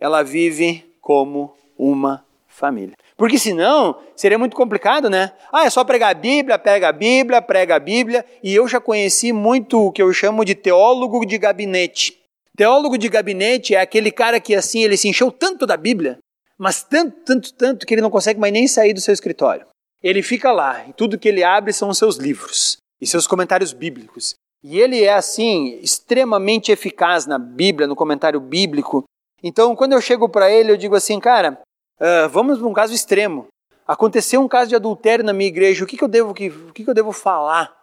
[0.02, 2.26] ela vive como uma
[2.58, 2.96] família.
[3.16, 5.32] Porque senão seria muito complicado, né?
[5.52, 8.26] Ah, é só pregar a Bíblia, prega a Bíblia, prega a Bíblia.
[8.44, 12.18] E eu já conheci muito o que eu chamo de teólogo de gabinete.
[12.56, 16.18] Teólogo de gabinete é aquele cara que assim, ele se encheu tanto da Bíblia
[16.58, 19.68] mas tanto, tanto, tanto que ele não consegue mais nem sair do seu escritório.
[20.02, 23.74] Ele fica lá e tudo que ele abre são os seus livros e seus comentários
[23.74, 24.34] bíblicos.
[24.64, 29.04] E ele é assim extremamente eficaz na Bíblia, no comentário bíblico.
[29.44, 31.60] Então, quando eu chego para ele, eu digo assim, cara,
[32.00, 33.48] uh, vamos para um caso extremo.
[33.88, 35.84] Aconteceu um caso de adultério na minha igreja.
[35.84, 37.74] O que, que eu devo que, o que, que eu devo falar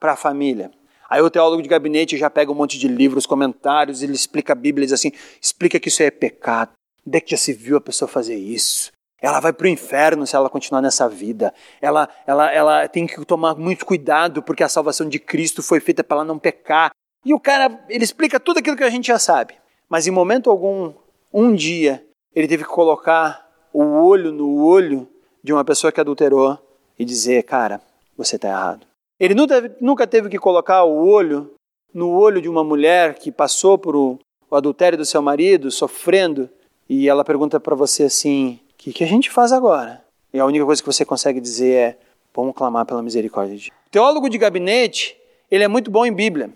[0.00, 0.70] para a família?
[1.08, 4.56] Aí o teólogo de gabinete já pega um monte de livros, comentários, ele explica a
[4.56, 6.72] Bíblia, diz assim, explica que isso é pecado.
[7.06, 8.90] Onde é que já se viu a pessoa fazer isso?
[9.20, 11.52] Ela vai para o inferno se ela continuar nessa vida.
[11.80, 16.02] Ela, ela, ela tem que tomar muito cuidado porque a salvação de Cristo foi feita
[16.02, 16.90] para ela não pecar.
[17.24, 19.54] E o cara, ele explica tudo aquilo que a gente já sabe.
[19.88, 20.92] Mas em momento algum,
[21.32, 22.04] um dia,
[22.34, 25.08] ele teve que colocar o olho no olho
[25.42, 26.58] de uma pessoa que adulterou
[26.98, 27.80] e dizer: Cara,
[28.16, 28.86] você está errado.
[29.18, 29.34] Ele
[29.80, 31.52] nunca teve que colocar o olho
[31.94, 34.18] no olho de uma mulher que passou por o
[34.50, 36.48] adultério do seu marido, sofrendo
[36.88, 40.04] e ela pergunta para você assim: o que, que a gente faz agora?
[40.32, 41.98] E a única coisa que você consegue dizer é:
[42.34, 43.80] vamos clamar pela misericórdia de Deus.
[43.90, 45.16] Teólogo de gabinete,
[45.50, 46.50] ele é muito bom em Bíblia.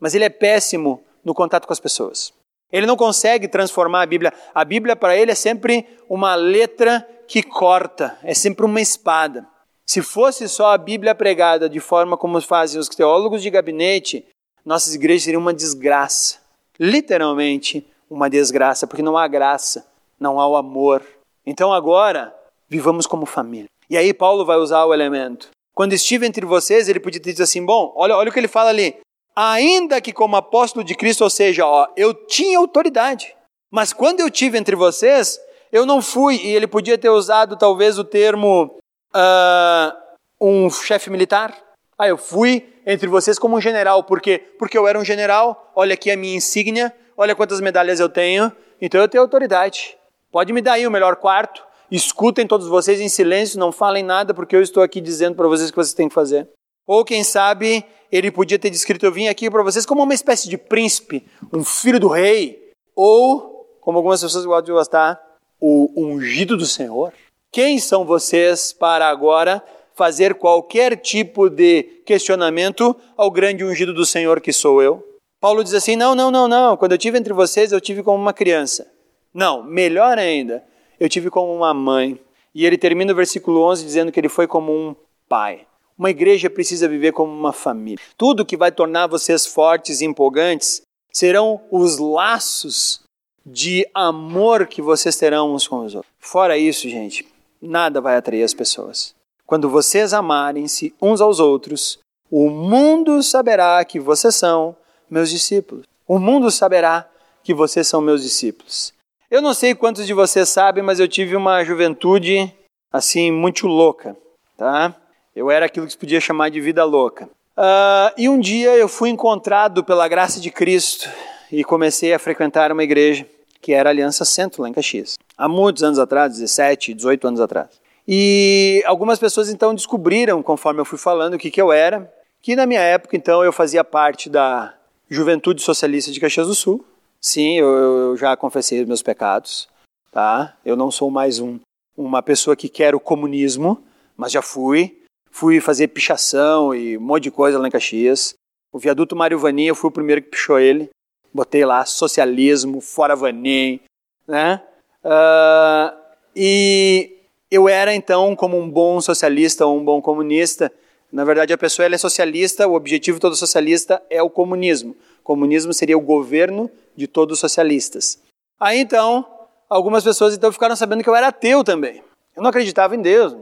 [0.00, 2.32] mas ele é péssimo no contato com as pessoas.
[2.72, 4.32] Ele não consegue transformar a Bíblia.
[4.54, 9.46] A Bíblia para ele é sempre uma letra que corta, é sempre uma espada.
[9.86, 14.26] Se fosse só a Bíblia pregada de forma como fazem os teólogos de gabinete,
[14.64, 16.38] nossas igrejas seriam uma desgraça.
[16.78, 19.86] Literalmente uma desgraça, porque não há graça,
[20.20, 21.02] não há o amor.
[21.46, 22.34] Então agora,
[22.68, 23.68] vivamos como família.
[23.88, 25.48] E aí Paulo vai usar o elemento.
[25.74, 28.48] Quando estive entre vocês, ele podia ter dito assim: bom, olha, olha o que ele
[28.48, 28.96] fala ali.
[29.40, 33.36] Ainda que como apóstolo de Cristo, ou seja, ó, eu tinha autoridade.
[33.70, 35.38] Mas quando eu tive entre vocês,
[35.70, 38.76] eu não fui, e ele podia ter usado talvez o termo
[39.14, 39.96] uh,
[40.40, 41.56] um chefe militar.
[41.96, 44.42] Ah, eu fui entre vocês como um general, por quê?
[44.58, 48.50] Porque eu era um general, olha aqui a minha insígnia, olha quantas medalhas eu tenho,
[48.80, 49.96] então eu tenho autoridade.
[50.32, 54.34] Pode me dar aí o melhor quarto, escutem todos vocês em silêncio, não falem nada,
[54.34, 56.48] porque eu estou aqui dizendo para vocês o que vocês têm que fazer.
[56.88, 60.48] Ou quem sabe ele podia ter descrito: Eu vim aqui para vocês como uma espécie
[60.48, 62.72] de príncipe, um filho do rei.
[62.94, 65.20] Ou, como algumas pessoas gostam de gostar,
[65.60, 67.12] o ungido do Senhor.
[67.50, 69.62] Quem são vocês para agora
[69.94, 75.04] fazer qualquer tipo de questionamento ao grande ungido do Senhor que sou eu?
[75.40, 76.76] Paulo diz assim: Não, não, não, não.
[76.76, 78.90] Quando eu tive entre vocês, eu tive como uma criança.
[79.32, 80.64] Não, melhor ainda,
[80.98, 82.18] eu tive como uma mãe.
[82.54, 84.96] E ele termina o versículo 11 dizendo que ele foi como um
[85.28, 85.67] pai.
[85.98, 87.98] Uma igreja precisa viver como uma família.
[88.16, 90.82] Tudo que vai tornar vocês fortes e empolgantes
[91.12, 93.02] serão os laços
[93.44, 96.12] de amor que vocês terão uns com os outros.
[96.20, 97.26] Fora isso, gente,
[97.60, 99.14] nada vai atrair as pessoas.
[99.44, 101.98] Quando vocês amarem-se uns aos outros,
[102.30, 104.76] o mundo saberá que vocês são
[105.10, 105.86] meus discípulos.
[106.06, 107.08] O mundo saberá
[107.42, 108.92] que vocês são meus discípulos.
[109.30, 112.54] Eu não sei quantos de vocês sabem, mas eu tive uma juventude
[112.92, 114.16] assim muito louca,
[114.56, 114.94] tá?
[115.38, 117.26] Eu era aquilo que se podia chamar de vida louca.
[117.56, 121.08] Uh, e um dia eu fui encontrado pela graça de Cristo
[121.52, 123.24] e comecei a frequentar uma igreja
[123.60, 125.14] que era a Aliança Centro, lá em Caxias.
[125.36, 127.68] Há muitos anos atrás, 17, 18 anos atrás.
[128.06, 132.56] E algumas pessoas então descobriram, conforme eu fui falando, o que, que eu era, que
[132.56, 134.74] na minha época então eu fazia parte da
[135.08, 136.84] Juventude Socialista de Caxias do Sul,
[137.20, 139.68] Sim, eu, eu já confessei meus pecados,
[140.12, 140.56] tá?
[140.64, 141.58] Eu não sou mais um,
[141.96, 143.82] uma pessoa que quer o comunismo,
[144.16, 145.02] mas já fui.
[145.38, 148.34] Fui fazer pichação e um monte de coisa lá em Caxias.
[148.72, 150.90] O viaduto Mário Vanim, eu fui o primeiro que pichou ele.
[151.32, 153.78] Botei lá socialismo, fora Vanim,
[154.26, 154.60] né?
[155.04, 155.96] Uh,
[156.34, 160.72] e eu era então como um bom socialista ou um bom comunista.
[161.12, 164.96] Na verdade, a pessoa é socialista, o objetivo todo socialista é o comunismo.
[165.20, 168.20] O comunismo seria o governo de todos os socialistas.
[168.58, 169.24] Aí então,
[169.70, 172.02] algumas pessoas então ficaram sabendo que eu era ateu também.
[172.38, 173.34] Eu não acreditava em Deus.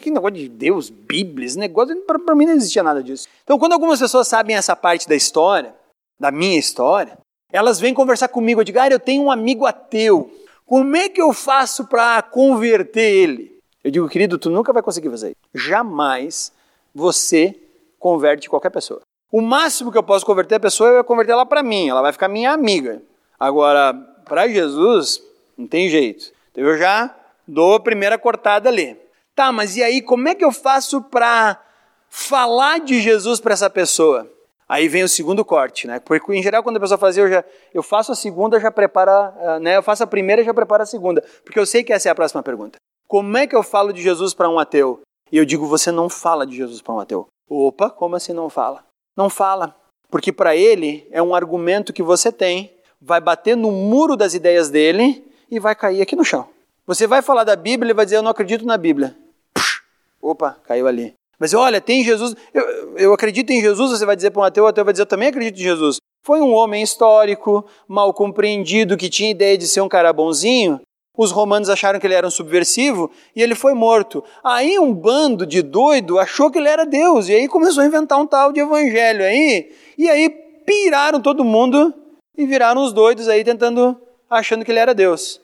[0.00, 3.26] Que negócio de Deus, Bíblia, esse negócio, para mim não existia nada disso.
[3.42, 5.74] Então, quando algumas pessoas sabem essa parte da história,
[6.18, 7.18] da minha história,
[7.52, 8.60] elas vêm conversar comigo.
[8.60, 10.30] Eu digo, ah, eu tenho um amigo ateu.
[10.64, 13.58] Como é que eu faço para converter ele?
[13.82, 15.66] Eu digo, querido, tu nunca vai conseguir fazer isso.
[15.68, 16.52] Jamais
[16.94, 17.58] você
[17.98, 19.00] converte qualquer pessoa.
[19.32, 22.12] O máximo que eu posso converter a pessoa é converter ela para mim, ela vai
[22.12, 23.02] ficar minha amiga.
[23.40, 23.92] Agora,
[24.24, 25.20] para Jesus,
[25.58, 26.32] não tem jeito.
[26.52, 27.12] Então eu já
[27.46, 28.96] dou a primeira cortada ali.
[29.34, 31.60] Tá, mas e aí, como é que eu faço para
[32.08, 34.30] falar de Jesus para essa pessoa?
[34.68, 36.00] Aí vem o segundo corte, né?
[36.00, 39.32] Porque em geral quando a pessoa faz, eu já eu faço a segunda, já prepara,
[39.38, 39.76] ah, né?
[39.76, 42.14] Eu faço a primeira, já prepara a segunda, porque eu sei que essa é a
[42.14, 42.78] próxima pergunta.
[43.06, 45.00] Como é que eu falo de Jesus para um ateu?
[45.30, 47.26] E eu digo, você não fala de Jesus para um ateu.
[47.48, 48.84] Opa, como assim não fala?
[49.16, 49.76] Não fala,
[50.10, 54.68] porque para ele é um argumento que você tem, vai bater no muro das ideias
[54.68, 56.48] dele e vai cair aqui no chão.
[56.86, 59.16] Você vai falar da Bíblia e vai dizer: Eu não acredito na Bíblia.
[59.54, 59.80] Puxa,
[60.20, 61.14] opa, caiu ali.
[61.38, 64.64] Mas olha, tem Jesus, eu, eu acredito em Jesus, você vai dizer para um ateu,
[64.64, 65.98] o ateu vai dizer: Eu também acredito em Jesus.
[66.24, 70.80] Foi um homem histórico, mal compreendido, que tinha ideia de ser um cara bonzinho,
[71.16, 74.22] os romanos acharam que ele era um subversivo e ele foi morto.
[74.44, 78.20] Aí um bando de doido achou que ele era Deus e aí começou a inventar
[78.20, 79.72] um tal de evangelho aí.
[79.96, 80.28] E aí
[80.66, 81.94] piraram todo mundo
[82.36, 83.98] e viraram os doidos aí tentando,
[84.28, 85.40] achando que ele era Deus.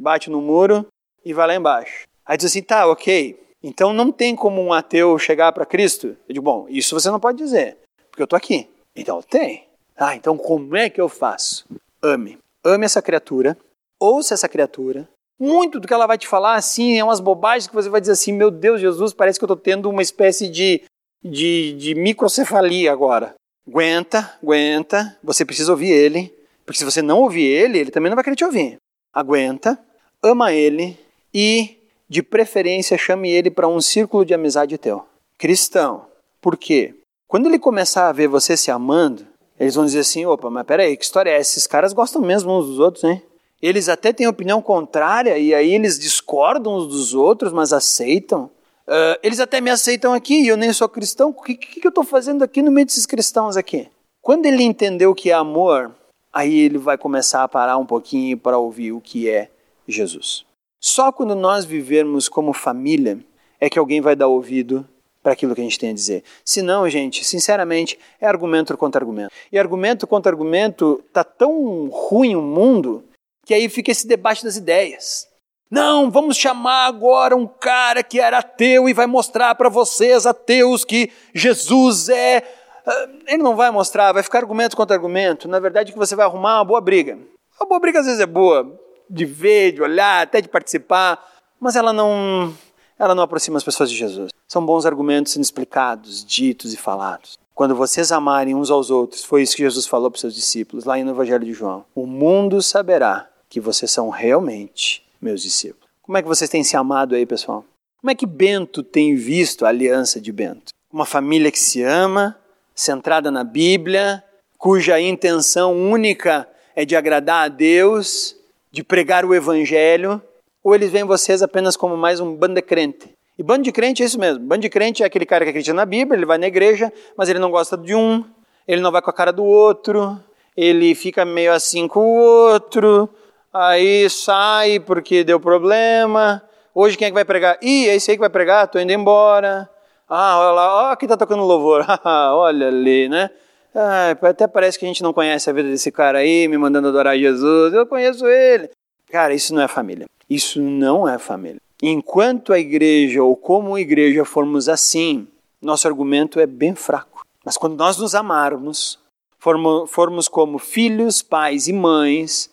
[0.00, 0.86] Bate no muro
[1.24, 2.06] e vai lá embaixo.
[2.24, 3.38] Aí diz assim, tá, ok.
[3.62, 6.16] Então não tem como um ateu chegar para Cristo?
[6.28, 7.76] Eu digo, bom, isso você não pode dizer,
[8.10, 8.68] porque eu tô aqui.
[8.96, 9.66] Então tem.
[9.96, 11.66] Ah, então como é que eu faço?
[12.02, 12.38] Ame.
[12.64, 13.56] Ame essa criatura
[14.00, 15.06] ouça essa criatura.
[15.38, 18.14] Muito do que ela vai te falar, assim, é umas bobagens que você vai dizer
[18.14, 20.82] assim: meu Deus, Jesus, parece que eu estou tendo uma espécie de,
[21.22, 23.34] de, de microcefalia agora.
[23.68, 26.34] Aguenta, aguenta, você precisa ouvir ele,
[26.64, 28.76] porque se você não ouvir ele, ele também não vai querer te ouvir.
[29.12, 29.78] Aguenta,
[30.22, 30.98] ama ele
[31.32, 35.04] e, de preferência, chame ele para um círculo de amizade teu.
[35.38, 36.06] Cristão.
[36.40, 36.94] Por quê?
[37.26, 39.26] Quando ele começar a ver você se amando,
[39.58, 41.50] Eles vão dizer assim: opa, mas peraí, que história é essa?
[41.52, 43.22] Esses caras gostam mesmo uns dos outros, hein?
[43.60, 48.50] Eles até têm opinião contrária e aí eles discordam uns dos outros, mas aceitam.
[48.88, 51.28] Uh, eles até me aceitam aqui e eu nem sou cristão.
[51.28, 53.86] O que, que, que eu estou fazendo aqui no meio desses cristãos aqui?
[54.22, 55.94] Quando ele entendeu o que é amor,
[56.32, 59.50] aí ele vai começar a parar um pouquinho para ouvir o que é
[59.90, 60.44] Jesus.
[60.80, 63.18] Só quando nós vivermos como família
[63.60, 64.86] é que alguém vai dar ouvido
[65.22, 66.24] para aquilo que a gente tem a dizer.
[66.44, 69.30] Se não, gente, sinceramente, é argumento contra argumento.
[69.52, 73.04] E argumento contra argumento tá tão ruim o mundo
[73.44, 75.28] que aí fica esse debate das ideias.
[75.70, 80.84] Não, vamos chamar agora um cara que era ateu e vai mostrar para vocês, ateus,
[80.84, 82.42] que Jesus é.
[82.84, 85.46] Ah, ele não vai mostrar, vai ficar argumento contra argumento.
[85.46, 87.18] Na verdade, que você vai arrumar uma boa briga.
[87.60, 88.80] Uma boa briga às vezes é boa,
[89.10, 91.22] de ver, de olhar, até de participar,
[91.58, 92.54] mas ela não,
[92.98, 94.30] ela não aproxima as pessoas de Jesus.
[94.48, 97.38] São bons argumentos sendo explicados, ditos e falados.
[97.54, 100.84] Quando vocês amarem uns aos outros, foi isso que Jesus falou para os seus discípulos,
[100.84, 101.84] lá no Evangelho de João.
[101.94, 105.90] O mundo saberá que vocês são realmente meus discípulos.
[106.00, 107.64] Como é que vocês têm se amado aí, pessoal?
[108.00, 110.72] Como é que Bento tem visto a aliança de Bento?
[110.90, 112.38] Uma família que se ama,
[112.74, 114.24] centrada na Bíblia,
[114.56, 118.36] cuja intenção única é de agradar a Deus,
[118.70, 120.22] de pregar o Evangelho,
[120.62, 123.14] ou eles veem vocês apenas como mais um bando de crente?
[123.38, 124.44] E bando de crente é isso mesmo.
[124.44, 127.28] Bando de crente é aquele cara que acredita na Bíblia, ele vai na igreja, mas
[127.28, 128.24] ele não gosta de um,
[128.68, 130.18] ele não vai com a cara do outro,
[130.56, 133.08] ele fica meio assim com o outro,
[133.52, 136.42] aí sai porque deu problema.
[136.74, 137.58] Hoje quem é que vai pregar?
[137.62, 139.68] Ih, é esse aí que vai pregar, tô indo embora.
[140.08, 141.84] Ah, olha lá, ó, aqui tá tocando louvor.
[142.04, 143.30] olha ali, né?
[143.74, 146.88] Ah, até parece que a gente não conhece a vida desse cara aí, me mandando
[146.88, 147.72] adorar Jesus.
[147.72, 148.70] Eu conheço ele.
[149.10, 150.06] Cara, isso não é família.
[150.28, 151.60] Isso não é família.
[151.82, 155.26] Enquanto a igreja ou como igreja formos assim,
[155.62, 157.22] nosso argumento é bem fraco.
[157.44, 158.98] Mas quando nós nos amarmos,
[159.38, 162.50] formos como filhos, pais e mães,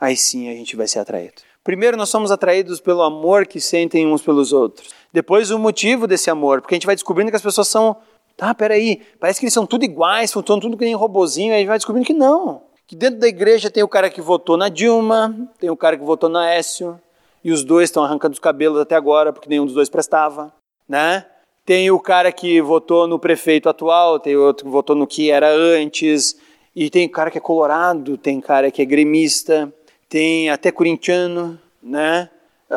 [0.00, 1.42] aí sim a gente vai ser atraído.
[1.64, 4.90] Primeiro, nós somos atraídos pelo amor que sentem uns pelos outros.
[5.12, 7.96] Depois, o motivo desse amor, porque a gente vai descobrindo que as pessoas são.
[8.38, 11.58] Tá, peraí, parece que eles são tudo iguais, são tudo que nem robozinho, aí a
[11.58, 12.62] gente vai descobrindo que não.
[12.86, 16.04] Que dentro da igreja tem o cara que votou na Dilma, tem o cara que
[16.04, 17.00] votou na Écio,
[17.42, 20.54] e os dois estão arrancando os cabelos até agora porque nenhum dos dois prestava,
[20.88, 21.26] né?
[21.66, 25.50] Tem o cara que votou no prefeito atual, tem outro que votou no que era
[25.50, 26.36] antes,
[26.76, 29.72] e tem cara que é colorado, tem cara que é gremista,
[30.08, 32.30] tem até corintiano, né?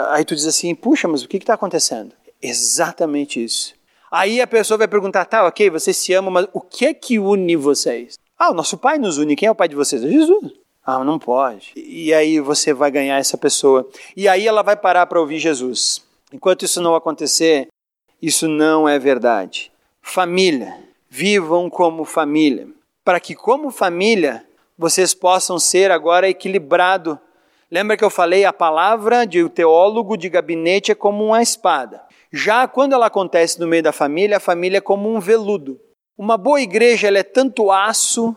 [0.09, 2.13] Aí tu diz assim, puxa, mas o que está acontecendo?
[2.41, 3.79] Exatamente isso.
[4.11, 7.17] Aí a pessoa vai perguntar, tá, ok, vocês se amam, mas o que é que
[7.17, 8.15] une vocês?
[8.37, 9.35] Ah, o nosso pai nos une.
[9.37, 10.03] Quem é o pai de vocês?
[10.03, 10.51] É Jesus.
[10.85, 11.71] Ah, não pode.
[11.75, 13.87] E aí você vai ganhar essa pessoa.
[14.17, 16.03] E aí ela vai parar para ouvir Jesus.
[16.33, 17.67] Enquanto isso não acontecer,
[18.21, 19.71] isso não é verdade.
[20.01, 20.75] Família,
[21.09, 22.67] vivam como família,
[23.05, 24.43] para que como família
[24.77, 27.19] vocês possam ser agora equilibrado.
[27.69, 32.01] Lembra que eu falei a palavra de teólogo de gabinete é como uma espada.
[32.31, 35.79] Já quando ela acontece no meio da família, a família é como um veludo.
[36.17, 38.35] Uma boa igreja ela é tanto aço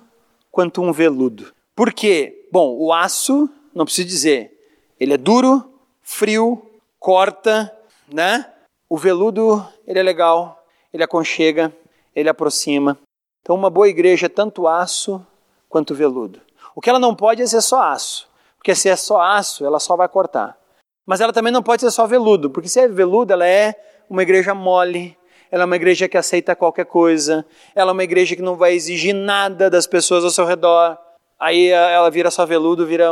[0.51, 1.53] quanto um veludo.
[1.77, 2.49] Por quê?
[2.51, 4.59] Bom, o aço, não preciso dizer,
[4.99, 5.65] ele é duro,
[6.03, 7.73] frio, corta,
[8.13, 8.51] né?
[8.89, 11.73] O veludo, ele é legal, ele aconchega,
[12.15, 12.99] ele aproxima.
[13.43, 15.25] Então, uma boa igreja é tanto aço
[15.69, 16.41] quanto veludo.
[16.75, 19.79] O que ela não pode é ser só aço, porque se é só aço, ela
[19.79, 20.59] só vai cortar.
[21.07, 23.75] Mas ela também não pode ser só veludo, porque se é veludo, ela é
[24.09, 25.17] uma igreja mole,
[25.51, 27.45] ela é uma igreja que aceita qualquer coisa,
[27.75, 30.99] ela é uma igreja que não vai exigir nada das pessoas ao seu redor,
[31.39, 33.11] aí ela vira só veludo, vira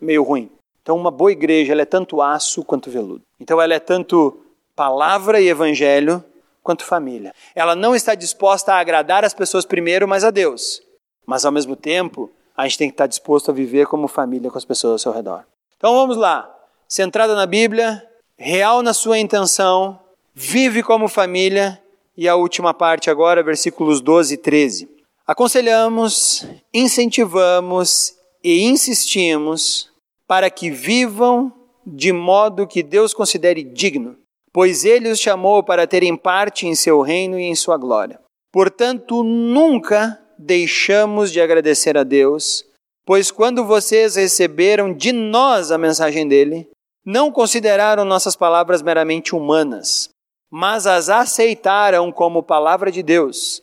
[0.00, 0.50] meio ruim.
[0.82, 3.22] Então, uma boa igreja ela é tanto aço quanto veludo.
[3.38, 4.40] Então, ela é tanto
[4.74, 6.24] palavra e evangelho
[6.62, 7.34] quanto família.
[7.54, 10.82] Ela não está disposta a agradar as pessoas primeiro, mas a Deus.
[11.26, 14.56] Mas, ao mesmo tempo, a gente tem que estar disposto a viver como família com
[14.56, 15.44] as pessoas ao seu redor.
[15.76, 16.50] Então, vamos lá.
[16.90, 18.04] Centrada na Bíblia,
[18.36, 20.00] real na sua intenção,
[20.34, 21.80] vive como família.
[22.16, 24.88] E a última parte agora, versículos 12 e 13.
[25.24, 29.88] Aconselhamos, incentivamos e insistimos
[30.26, 31.52] para que vivam
[31.86, 34.16] de modo que Deus considere digno,
[34.52, 38.18] pois Ele os chamou para terem parte em seu reino e em sua glória.
[38.50, 42.64] Portanto, nunca deixamos de agradecer a Deus,
[43.06, 46.68] pois quando vocês receberam de nós a mensagem dele,
[47.04, 50.10] não consideraram nossas palavras meramente humanas,
[50.50, 53.62] mas as aceitaram como palavra de Deus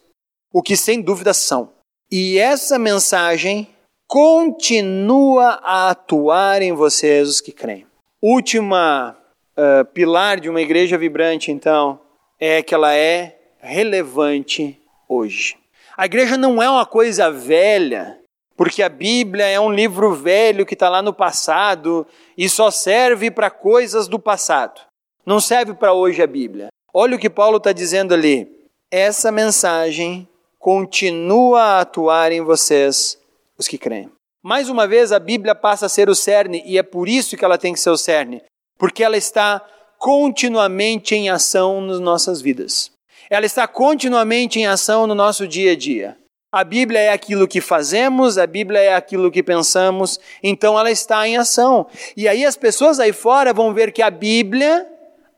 [0.52, 1.72] o que sem dúvida são.
[2.12, 3.68] E essa mensagem
[4.08, 7.86] continua a atuar em vocês, os que creem.
[8.22, 9.16] Última
[9.58, 12.00] uh, pilar de uma igreja vibrante, então,
[12.40, 15.58] é que ela é relevante hoje.
[15.96, 18.18] A igreja não é uma coisa velha,
[18.58, 22.05] porque a Bíblia é um livro velho que está lá no passado
[22.36, 24.82] e só serve para coisas do passado.
[25.24, 26.70] Não serve para hoje a Bíblia.
[26.91, 28.51] Olha o que Paulo está dizendo ali.
[28.89, 30.28] Essa mensagem
[30.58, 33.20] continua a atuar em vocês,
[33.58, 34.10] os que creem.
[34.43, 37.45] Mais uma vez, a Bíblia passa a ser o cerne, e é por isso que
[37.45, 38.41] ela tem que ser o cerne,
[38.78, 39.64] porque ela está
[39.99, 42.91] continuamente em ação nas nossas vidas.
[43.30, 46.18] Ela está continuamente em ação no nosso dia a dia.
[46.58, 51.28] A Bíblia é aquilo que fazemos, a Bíblia é aquilo que pensamos, então ela está
[51.28, 51.86] em ação.
[52.16, 54.88] E aí as pessoas aí fora vão ver que a Bíblia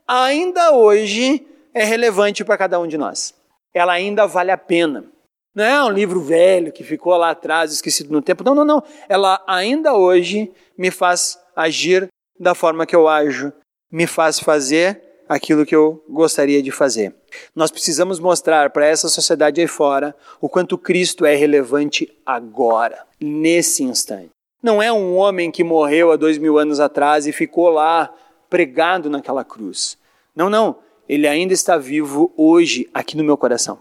[0.07, 3.33] ainda hoje é relevante para cada um de nós.
[3.73, 5.11] Ela ainda vale a pena.
[5.53, 8.41] Não é um livro velho que ficou lá atrás, esquecido no tempo.
[8.41, 8.83] Não, não, não.
[9.09, 12.07] Ela ainda hoje me faz agir
[12.39, 13.51] da forma que eu ajo,
[13.91, 17.13] me faz fazer aquilo que eu gostaria de fazer.
[17.55, 23.83] Nós precisamos mostrar para essa sociedade aí fora o quanto Cristo é relevante agora, nesse
[23.83, 24.29] instante.
[24.61, 28.13] Não é um homem que morreu há dois mil anos atrás e ficou lá
[28.49, 29.97] pregado naquela cruz.
[30.35, 30.77] Não, não.
[31.07, 33.79] Ele ainda está vivo hoje aqui no meu coração.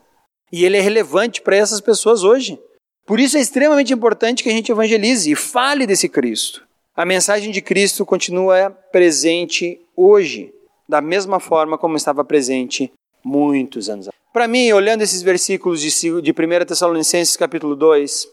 [0.51, 2.59] E ele é relevante para essas pessoas hoje.
[3.05, 6.67] Por isso é extremamente importante que a gente evangelize e fale desse Cristo.
[6.97, 10.53] A mensagem de Cristo continua presente hoje,
[10.89, 12.93] da mesma forma como estava presente
[13.29, 14.19] muitos anos atrás.
[14.33, 18.29] Para mim, olhando esses versículos de 1 Tessalonicenses capítulo 2,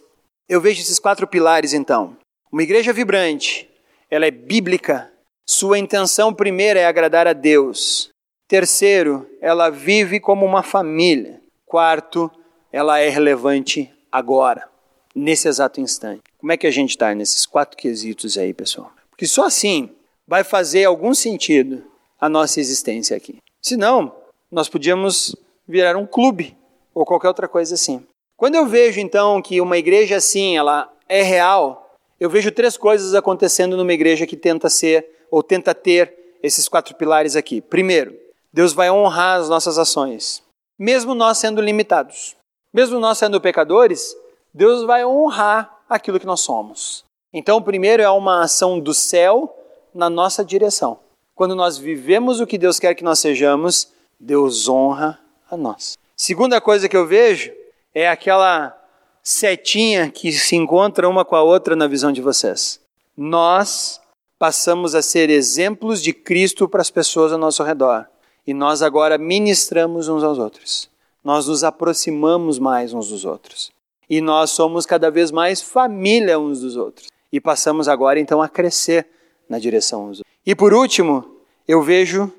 [0.47, 2.15] eu vejo esses quatro pilares então.
[2.51, 3.69] Uma igreja vibrante,
[4.09, 5.11] ela é bíblica,
[5.45, 8.09] sua intenção primeira é agradar a Deus.
[8.47, 11.41] Terceiro, ela vive como uma família.
[11.65, 12.31] Quarto,
[12.71, 14.69] ela é relevante agora,
[15.13, 16.21] nesse exato instante.
[16.37, 18.91] Como é que a gente está nesses quatro quesitos aí, pessoal?
[19.09, 19.89] Porque só assim
[20.27, 21.83] vai fazer algum sentido
[22.19, 23.37] a nossa existência aqui.
[23.61, 24.15] Senão,
[24.55, 25.35] nós podíamos
[25.67, 26.55] virar um clube
[26.93, 28.01] ou qualquer outra coisa assim.
[28.37, 33.13] Quando eu vejo então que uma igreja assim, ela é real, eu vejo três coisas
[33.13, 37.59] acontecendo numa igreja que tenta ser ou tenta ter esses quatro pilares aqui.
[37.59, 38.17] Primeiro,
[38.53, 40.41] Deus vai honrar as nossas ações,
[40.79, 42.33] mesmo nós sendo limitados.
[42.73, 44.15] Mesmo nós sendo pecadores,
[44.53, 47.03] Deus vai honrar aquilo que nós somos.
[47.33, 49.53] Então, primeiro é uma ação do céu
[49.93, 50.97] na nossa direção.
[51.35, 53.93] Quando nós vivemos o que Deus quer que nós sejamos,
[54.25, 55.19] Deus honra
[55.51, 55.99] a nós.
[56.17, 57.51] Segunda coisa que eu vejo
[57.93, 58.75] é aquela
[59.21, 62.81] setinha que se encontra uma com a outra na visão de vocês.
[63.15, 64.01] Nós
[64.39, 68.07] passamos a ser exemplos de Cristo para as pessoas ao nosso redor.
[68.47, 70.89] E nós agora ministramos uns aos outros.
[71.23, 73.71] Nós nos aproximamos mais uns dos outros.
[74.09, 77.09] E nós somos cada vez mais família uns dos outros.
[77.31, 79.07] E passamos agora então a crescer
[79.47, 80.23] na direção uns.
[80.43, 81.23] E por último,
[81.67, 82.31] eu vejo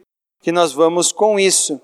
[0.47, 1.81] que nós vamos com isso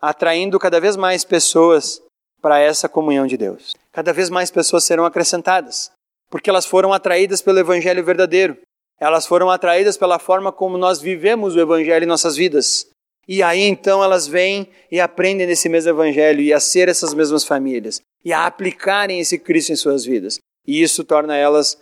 [0.00, 2.00] atraindo cada vez mais pessoas
[2.40, 3.74] para essa comunhão de Deus.
[3.92, 5.90] Cada vez mais pessoas serão acrescentadas,
[6.30, 8.56] porque elas foram atraídas pelo evangelho verdadeiro.
[8.98, 12.86] Elas foram atraídas pela forma como nós vivemos o evangelho em nossas vidas.
[13.28, 17.44] E aí então elas vêm e aprendem nesse mesmo evangelho e a ser essas mesmas
[17.44, 20.38] famílias e a aplicarem esse Cristo em suas vidas.
[20.66, 21.76] E isso torna elas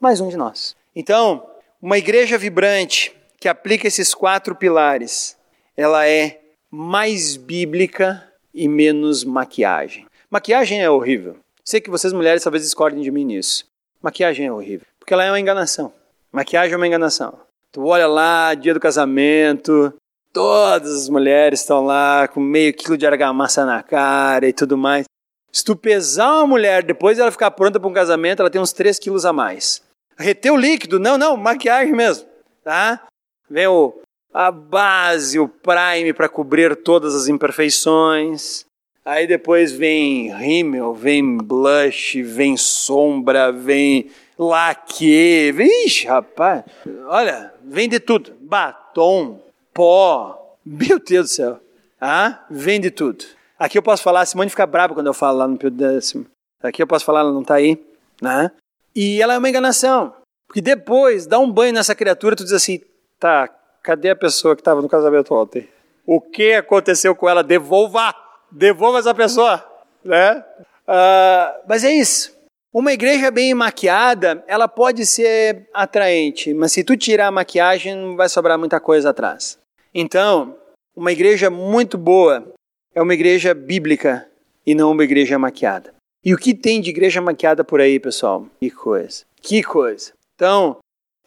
[0.00, 0.74] mais um de nós.
[0.96, 1.46] Então,
[1.80, 5.36] uma igreja vibrante que aplica esses quatro pilares,
[5.76, 10.06] ela é mais bíblica e menos maquiagem.
[10.30, 11.36] Maquiagem é horrível.
[11.64, 13.66] Sei que vocês mulheres talvez discordem de mim nisso.
[14.02, 15.92] Maquiagem é horrível, porque ela é uma enganação.
[16.32, 17.38] Maquiagem é uma enganação.
[17.72, 19.92] Tu olha lá, dia do casamento,
[20.36, 25.06] Todas as mulheres estão lá com meio quilo de argamassa na cara e tudo mais.
[25.50, 28.70] Se tu pesar uma mulher, depois ela ficar pronta para um casamento, ela tem uns
[28.74, 29.82] 3 quilos a mais.
[30.14, 31.00] Reter o líquido?
[31.00, 32.28] Não, não, maquiagem mesmo.
[32.62, 33.06] Tá?
[33.48, 33.98] Vem o,
[34.36, 38.66] a base, o prime para cobrir todas as imperfeições.
[39.02, 45.52] Aí depois vem rímel, vem blush, vem sombra, vem laque.
[45.52, 46.64] Vixe, rapaz,
[47.06, 48.34] olha, vem de tudo.
[48.42, 49.40] Batom,
[49.72, 50.54] pó.
[50.66, 51.60] Meu Deus do céu.
[51.98, 53.24] Ah, vende tudo.
[53.58, 56.26] Aqui eu posso falar, a Simone fica brava quando eu falo lá no Pio Décimo.
[56.62, 57.82] Aqui eu posso falar, ela não está aí.
[58.20, 58.50] Né?
[58.94, 60.12] E ela é uma enganação.
[60.46, 62.82] Porque depois, dá um banho nessa criatura, tu diz assim,
[63.18, 63.48] tá,
[63.86, 65.68] cadê a pessoa que estava no casamento ontem?
[66.04, 67.44] O que aconteceu com ela?
[67.44, 68.12] Devolva!
[68.50, 69.64] Devolva essa pessoa!
[70.04, 70.44] Né?
[70.88, 72.34] Uh, mas é isso.
[72.74, 78.16] Uma igreja bem maquiada, ela pode ser atraente, mas se tu tirar a maquiagem, não
[78.16, 79.58] vai sobrar muita coisa atrás.
[79.94, 80.56] Então,
[80.94, 82.52] uma igreja muito boa
[82.94, 84.28] é uma igreja bíblica
[84.66, 85.94] e não uma igreja maquiada.
[86.24, 88.46] E o que tem de igreja maquiada por aí, pessoal?
[88.60, 89.24] Que coisa.
[89.40, 90.12] Que coisa.
[90.34, 90.78] Então,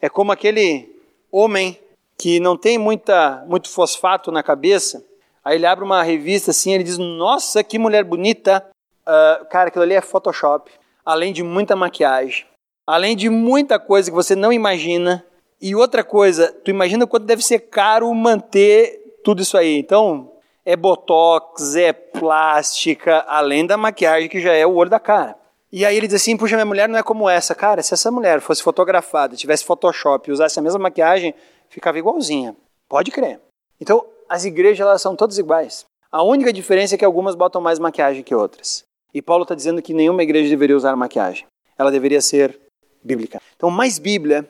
[0.01, 0.87] é como aquele
[1.31, 1.79] homem
[2.19, 5.03] que não tem muita, muito fosfato na cabeça.
[5.43, 8.63] Aí ele abre uma revista assim, ele diz: Nossa, que mulher bonita!
[9.07, 10.69] Uh, cara, aquilo ali é Photoshop,
[11.03, 12.45] além de muita maquiagem,
[12.85, 15.25] além de muita coisa que você não imagina.
[15.61, 19.77] E outra coisa, tu imagina quanto deve ser caro manter tudo isso aí.
[19.77, 20.31] Então,
[20.65, 25.35] é botox, é plástica, além da maquiagem que já é o olho da cara.
[25.71, 27.55] E aí ele diz assim: puxa, minha mulher não é como essa.
[27.55, 31.33] Cara, se essa mulher fosse fotografada, tivesse Photoshop usasse a mesma maquiagem,
[31.69, 32.55] ficava igualzinha.
[32.87, 33.39] Pode crer.
[33.79, 35.85] Então, as igrejas elas são todas iguais.
[36.11, 38.83] A única diferença é que algumas botam mais maquiagem que outras.
[39.13, 41.45] E Paulo está dizendo que nenhuma igreja deveria usar maquiagem.
[41.77, 42.59] Ela deveria ser
[43.03, 43.41] bíblica.
[43.55, 44.49] Então, mais Bíblia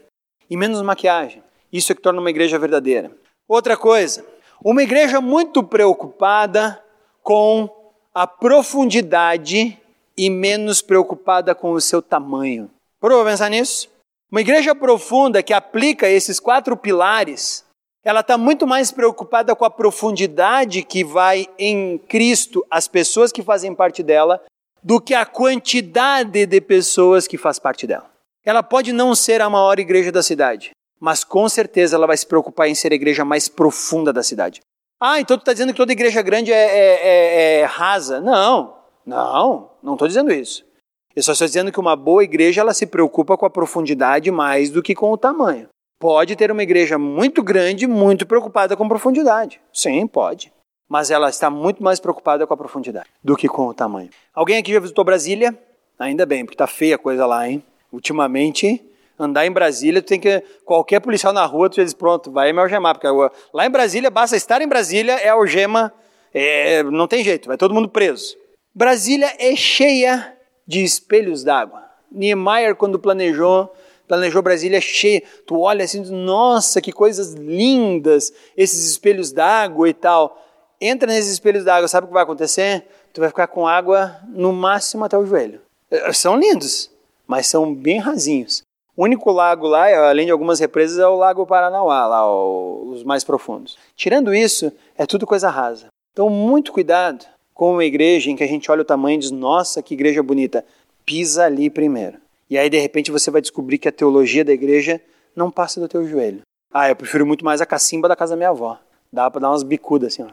[0.50, 1.44] e menos maquiagem.
[1.72, 3.12] Isso é que torna uma igreja verdadeira.
[3.48, 4.26] Outra coisa,
[4.64, 6.84] uma igreja muito preocupada
[7.22, 7.70] com
[8.14, 9.78] a profundidade
[10.18, 12.70] e menos preocupada com o seu tamanho.
[13.00, 13.90] Para pensar nisso?
[14.32, 17.66] Uma igreja profunda que aplica esses quatro pilares,
[18.04, 23.42] ela está muito mais preocupada com a profundidade que vai em Cristo, as pessoas que
[23.42, 24.40] fazem parte dela,
[24.84, 28.10] do que a quantidade de pessoas que faz parte dela.
[28.46, 32.28] Ela pode não ser a maior igreja da cidade, mas com certeza ela vai se
[32.28, 34.62] preocupar em ser a igreja mais profunda da cidade.
[35.00, 38.22] Ah, então tu está dizendo que toda igreja grande é, é, é, é rasa?
[38.22, 40.69] Não, não, não estou dizendo isso.
[41.16, 44.70] Eu só estou dizendo que uma boa igreja ela se preocupa com a profundidade mais
[44.70, 45.68] do que com o tamanho.
[46.00, 49.60] Pode ter uma igreja muito grande, muito preocupada com profundidade.
[49.74, 50.52] Sim, pode.
[50.88, 54.10] Mas ela está muito mais preocupada com a profundidade do que com o tamanho.
[54.34, 55.58] Alguém aqui já visitou Brasília?
[56.00, 57.62] Ainda bem, porque está feia a coisa lá, hein?
[57.92, 58.82] Ultimamente,
[59.20, 60.42] andar em Brasília, tu tem que.
[60.64, 62.98] Qualquer policial na rua, tu diz, pronto, vai me algemar.
[62.98, 63.08] Porque
[63.54, 65.94] lá em Brasília, basta estar em Brasília, é algema,
[66.34, 68.38] é, não tem jeito, vai todo mundo preso.
[68.74, 70.39] Brasília é cheia
[70.70, 71.84] de espelhos d'água.
[72.12, 73.74] Niemeyer, quando planejou,
[74.08, 75.24] planejou Brasília cheia.
[75.48, 80.40] Tu olha assim, nossa, que coisas lindas, esses espelhos d'água e tal.
[80.80, 82.88] Entra nesses espelhos d'água, sabe o que vai acontecer?
[83.12, 85.60] Tu vai ficar com água no máximo até o joelho.
[85.90, 86.92] É, são lindos,
[87.26, 88.62] mas são bem rasinhos.
[88.96, 93.24] O único lago lá, além de algumas represas, é o Lago Paranauá, lá, os mais
[93.24, 93.76] profundos.
[93.96, 95.88] Tirando isso, é tudo coisa rasa.
[96.12, 97.26] Então, muito cuidado
[97.60, 100.24] com uma igreja em que a gente olha o tamanho e diz, nossa, que igreja
[100.24, 100.64] bonita.
[101.06, 102.18] Pisa ali primeiro.
[102.50, 105.02] E aí, de repente, você vai descobrir que a teologia da igreja
[105.36, 106.40] não passa do teu joelho.
[106.74, 108.80] Ah, eu prefiro muito mais a cacimba da casa da minha avó.
[109.12, 110.30] Dá para dar umas bicudas assim, ó.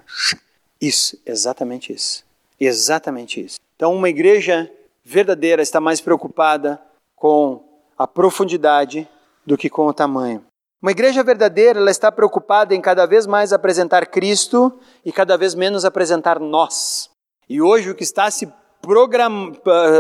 [0.81, 2.25] Isso, exatamente isso.
[2.61, 3.57] Exatamente isso.
[3.75, 4.71] Então, uma igreja
[5.05, 6.81] verdadeira está mais preocupada
[7.17, 7.61] com
[7.99, 9.09] a profundidade
[9.45, 10.45] do que com o tamanho.
[10.81, 14.73] Uma igreja verdadeira ela está preocupada em cada vez mais apresentar Cristo
[15.05, 17.11] e cada vez menos apresentar nós.
[17.49, 19.53] E hoje o que está se, program...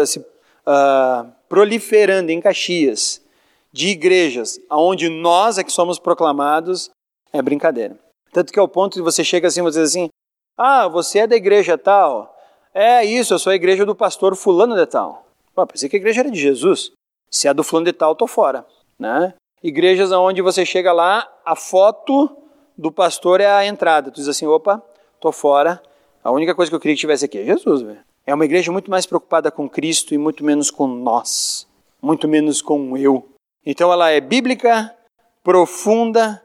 [0.07, 3.23] se uh, proliferando em Caxias
[3.73, 6.91] de igrejas onde nós é que somos proclamados
[7.33, 7.99] é brincadeira.
[8.33, 10.09] Tanto que ao ponto de você chega assim, você diz assim,
[10.57, 12.35] ah, você é da igreja tal.
[12.73, 15.27] É isso, eu sou a igreja do pastor fulano de tal.
[15.55, 16.93] Pô, pensei que a igreja era de Jesus.
[17.31, 18.67] Se é do fulano de tal, tô fora,
[18.99, 19.35] né?
[19.63, 22.35] Igrejas onde você chega lá, a foto
[22.77, 24.11] do pastor é a entrada.
[24.11, 24.83] Tu diz assim, opa,
[25.21, 25.83] tô fora.
[26.27, 27.87] A única coisa que eu queria que tivesse aqui é Jesus.
[28.27, 31.69] É uma igreja muito mais preocupada com Cristo e muito menos com nós,
[32.03, 33.29] muito menos com eu.
[33.65, 34.93] Então ela é bíblica,
[35.45, 36.43] profunda,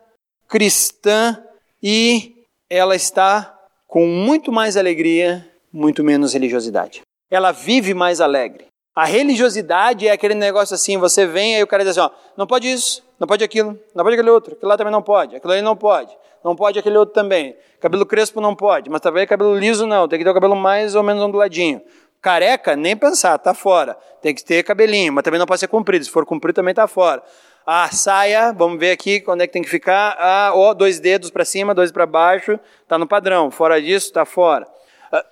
[0.47, 1.43] cristã
[1.81, 7.01] e ela está com muito mais alegria, muito menos religiosidade.
[7.31, 8.67] Ela vive mais alegre.
[8.95, 12.45] A religiosidade é aquele negócio assim, você vem e o cara diz assim, ó, não
[12.45, 15.53] pode isso, não pode aquilo, não pode aquele outro, aquilo lá também não pode, aquilo
[15.53, 17.55] ali não pode, não pode aquele outro também.
[17.79, 20.95] Cabelo crespo não pode, mas também cabelo liso não, tem que ter o cabelo mais
[20.95, 21.81] ou menos onduladinho.
[22.21, 23.97] Careca, nem pensar, tá fora.
[24.21, 26.87] Tem que ter cabelinho, mas também não pode ser comprido, se for comprido também tá
[26.87, 27.23] fora.
[27.65, 30.15] A saia, vamos ver aqui quando é que tem que ficar.
[30.19, 33.49] Ah, ó, dois dedos para cima, dois para baixo, tá no padrão.
[33.49, 34.67] Fora disso, tá fora.
[35.11, 35.25] Ah,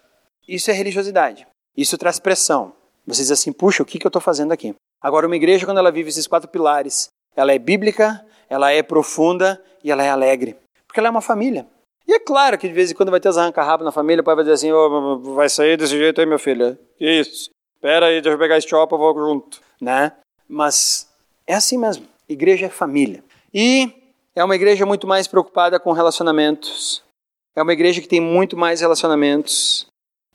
[0.48, 1.48] isso é religiosidade.
[1.76, 2.74] Isso traz pressão.
[3.06, 4.76] Você diz assim, puxa, o que, que eu estou fazendo aqui?
[5.02, 9.62] Agora, uma igreja, quando ela vive esses quatro pilares, ela é bíblica, ela é profunda
[9.84, 10.56] e ela é alegre.
[11.00, 11.66] Ela é uma família.
[12.08, 14.26] E é claro que de vez em quando vai ter os arranca-rabo na família, o
[14.26, 16.78] pai vai dizer assim, oh, vai sair desse jeito aí, meu filho.
[17.00, 17.52] Isso?
[17.76, 19.62] Espera aí, deixa eu pegar esse chopa, eu vou junto.
[19.80, 20.12] Né?
[20.48, 21.08] Mas
[21.48, 22.08] é assim mesmo.
[22.28, 23.24] Igreja é família.
[23.54, 23.92] E
[24.36, 27.04] é uma igreja muito mais preocupada com relacionamentos.
[27.56, 29.88] É uma igreja que tem muito mais relacionamentos.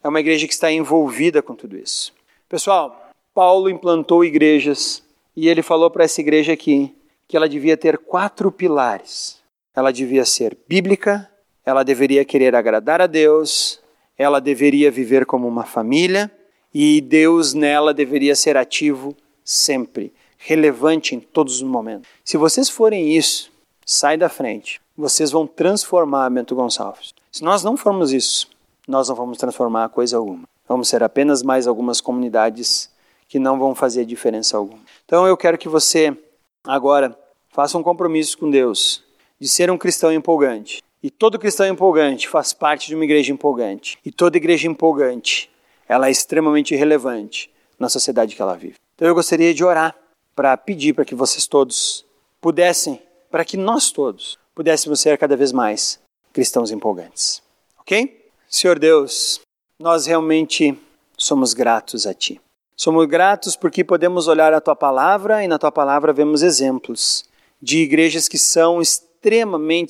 [0.03, 2.13] É uma igreja que está envolvida com tudo isso.
[2.49, 5.03] Pessoal, Paulo implantou igrejas
[5.37, 6.95] e ele falou para essa igreja aqui
[7.27, 9.43] que ela devia ter quatro pilares.
[9.75, 11.29] Ela devia ser bíblica,
[11.65, 13.81] ela deveria querer agradar a Deus,
[14.17, 16.31] ela deveria viver como uma família
[16.73, 22.09] e Deus nela deveria ser ativo sempre, relevante em todos os momentos.
[22.25, 23.53] Se vocês forem isso,
[23.85, 24.81] sai da frente.
[24.97, 27.15] Vocês vão transformar Bento Gonçalves.
[27.31, 28.49] Se nós não formos isso,
[28.87, 30.45] nós não vamos transformar coisa alguma.
[30.69, 32.91] Vamos ser apenas mais algumas comunidades
[33.29, 34.81] que não vão fazer diferença alguma.
[35.05, 36.17] Então eu quero que você
[36.63, 37.17] agora
[37.51, 39.04] faça um compromisso com Deus
[39.41, 40.83] de ser um cristão empolgante.
[41.03, 43.99] E todo cristão empolgante faz parte de uma igreja empolgante.
[44.05, 45.51] E toda igreja empolgante,
[45.87, 48.77] ela é extremamente relevante na sociedade que ela vive.
[48.95, 49.95] Então eu gostaria de orar
[50.35, 52.07] para pedir para que vocês todos
[52.41, 56.01] pudessem, para que nós todos pudéssemos ser cada vez mais
[56.33, 57.43] cristãos empolgantes.
[57.79, 58.29] Ok?
[58.49, 59.41] Senhor Deus,
[59.79, 60.79] nós realmente
[61.19, 62.41] somos gratos a Ti.
[62.77, 67.25] Somos gratos porque podemos olhar a tua palavra e na tua palavra vemos exemplos
[67.61, 69.14] de igrejas que são extremamente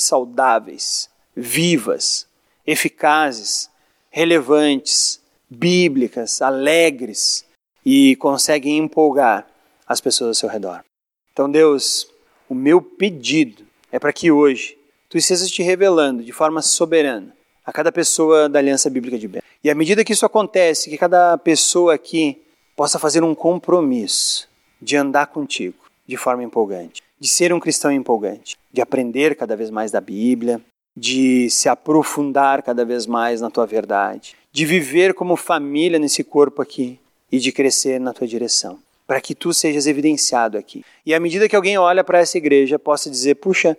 [0.03, 2.27] saudáveis, vivas,
[2.67, 3.71] eficazes,
[4.11, 5.21] relevantes,
[5.51, 7.45] bíblicas, alegres
[7.85, 9.47] e conseguem empolgar
[9.87, 10.85] as pessoas ao seu redor.
[11.33, 12.09] Então, Deus,
[12.49, 14.79] o meu pedido é para que hoje
[15.09, 19.45] tu estejas te revelando de forma soberana a cada pessoa da Aliança Bíblica de Bento.
[19.63, 22.43] E à medida que isso acontece, que cada pessoa aqui
[22.77, 24.49] possa fazer um compromisso
[24.81, 25.77] de andar contigo
[26.07, 30.61] de forma empolgante, de ser um cristão empolgante, de aprender cada vez mais da Bíblia,
[30.95, 36.61] de se aprofundar cada vez mais na tua verdade, de viver como família nesse corpo
[36.61, 37.01] aqui
[37.33, 40.85] e de crescer na tua direção, para que tu sejas evidenciado aqui.
[41.07, 43.75] E à medida que alguém olha para essa igreja, possa dizer: puxa,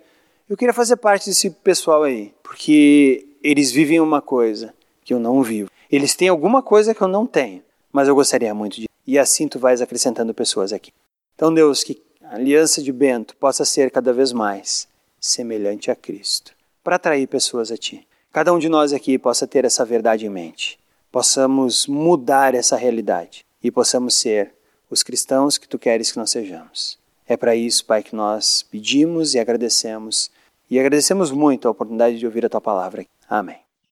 [0.49, 4.73] eu queria fazer parte desse pessoal aí, porque eles vivem uma coisa
[5.03, 5.69] que eu não vivo.
[5.91, 7.61] Eles têm alguma coisa que eu não tenho
[7.95, 8.89] mas eu gostaria muito de.
[9.07, 10.91] E assim tu vais acrescentando pessoas aqui.
[11.33, 14.87] Então, Deus, que a aliança de Bento possa ser cada vez mais
[15.19, 16.53] semelhante a Cristo,
[16.83, 18.07] para atrair pessoas a ti.
[18.31, 20.79] Cada um de nós aqui possa ter essa verdade em mente,
[21.11, 24.53] possamos mudar essa realidade e possamos ser
[24.89, 26.99] os cristãos que tu queres que nós sejamos.
[27.27, 30.29] É para isso, Pai, que nós pedimos e agradecemos.
[30.69, 33.05] E agradecemos muito a oportunidade de ouvir a tua palavra.
[33.27, 33.64] Amém.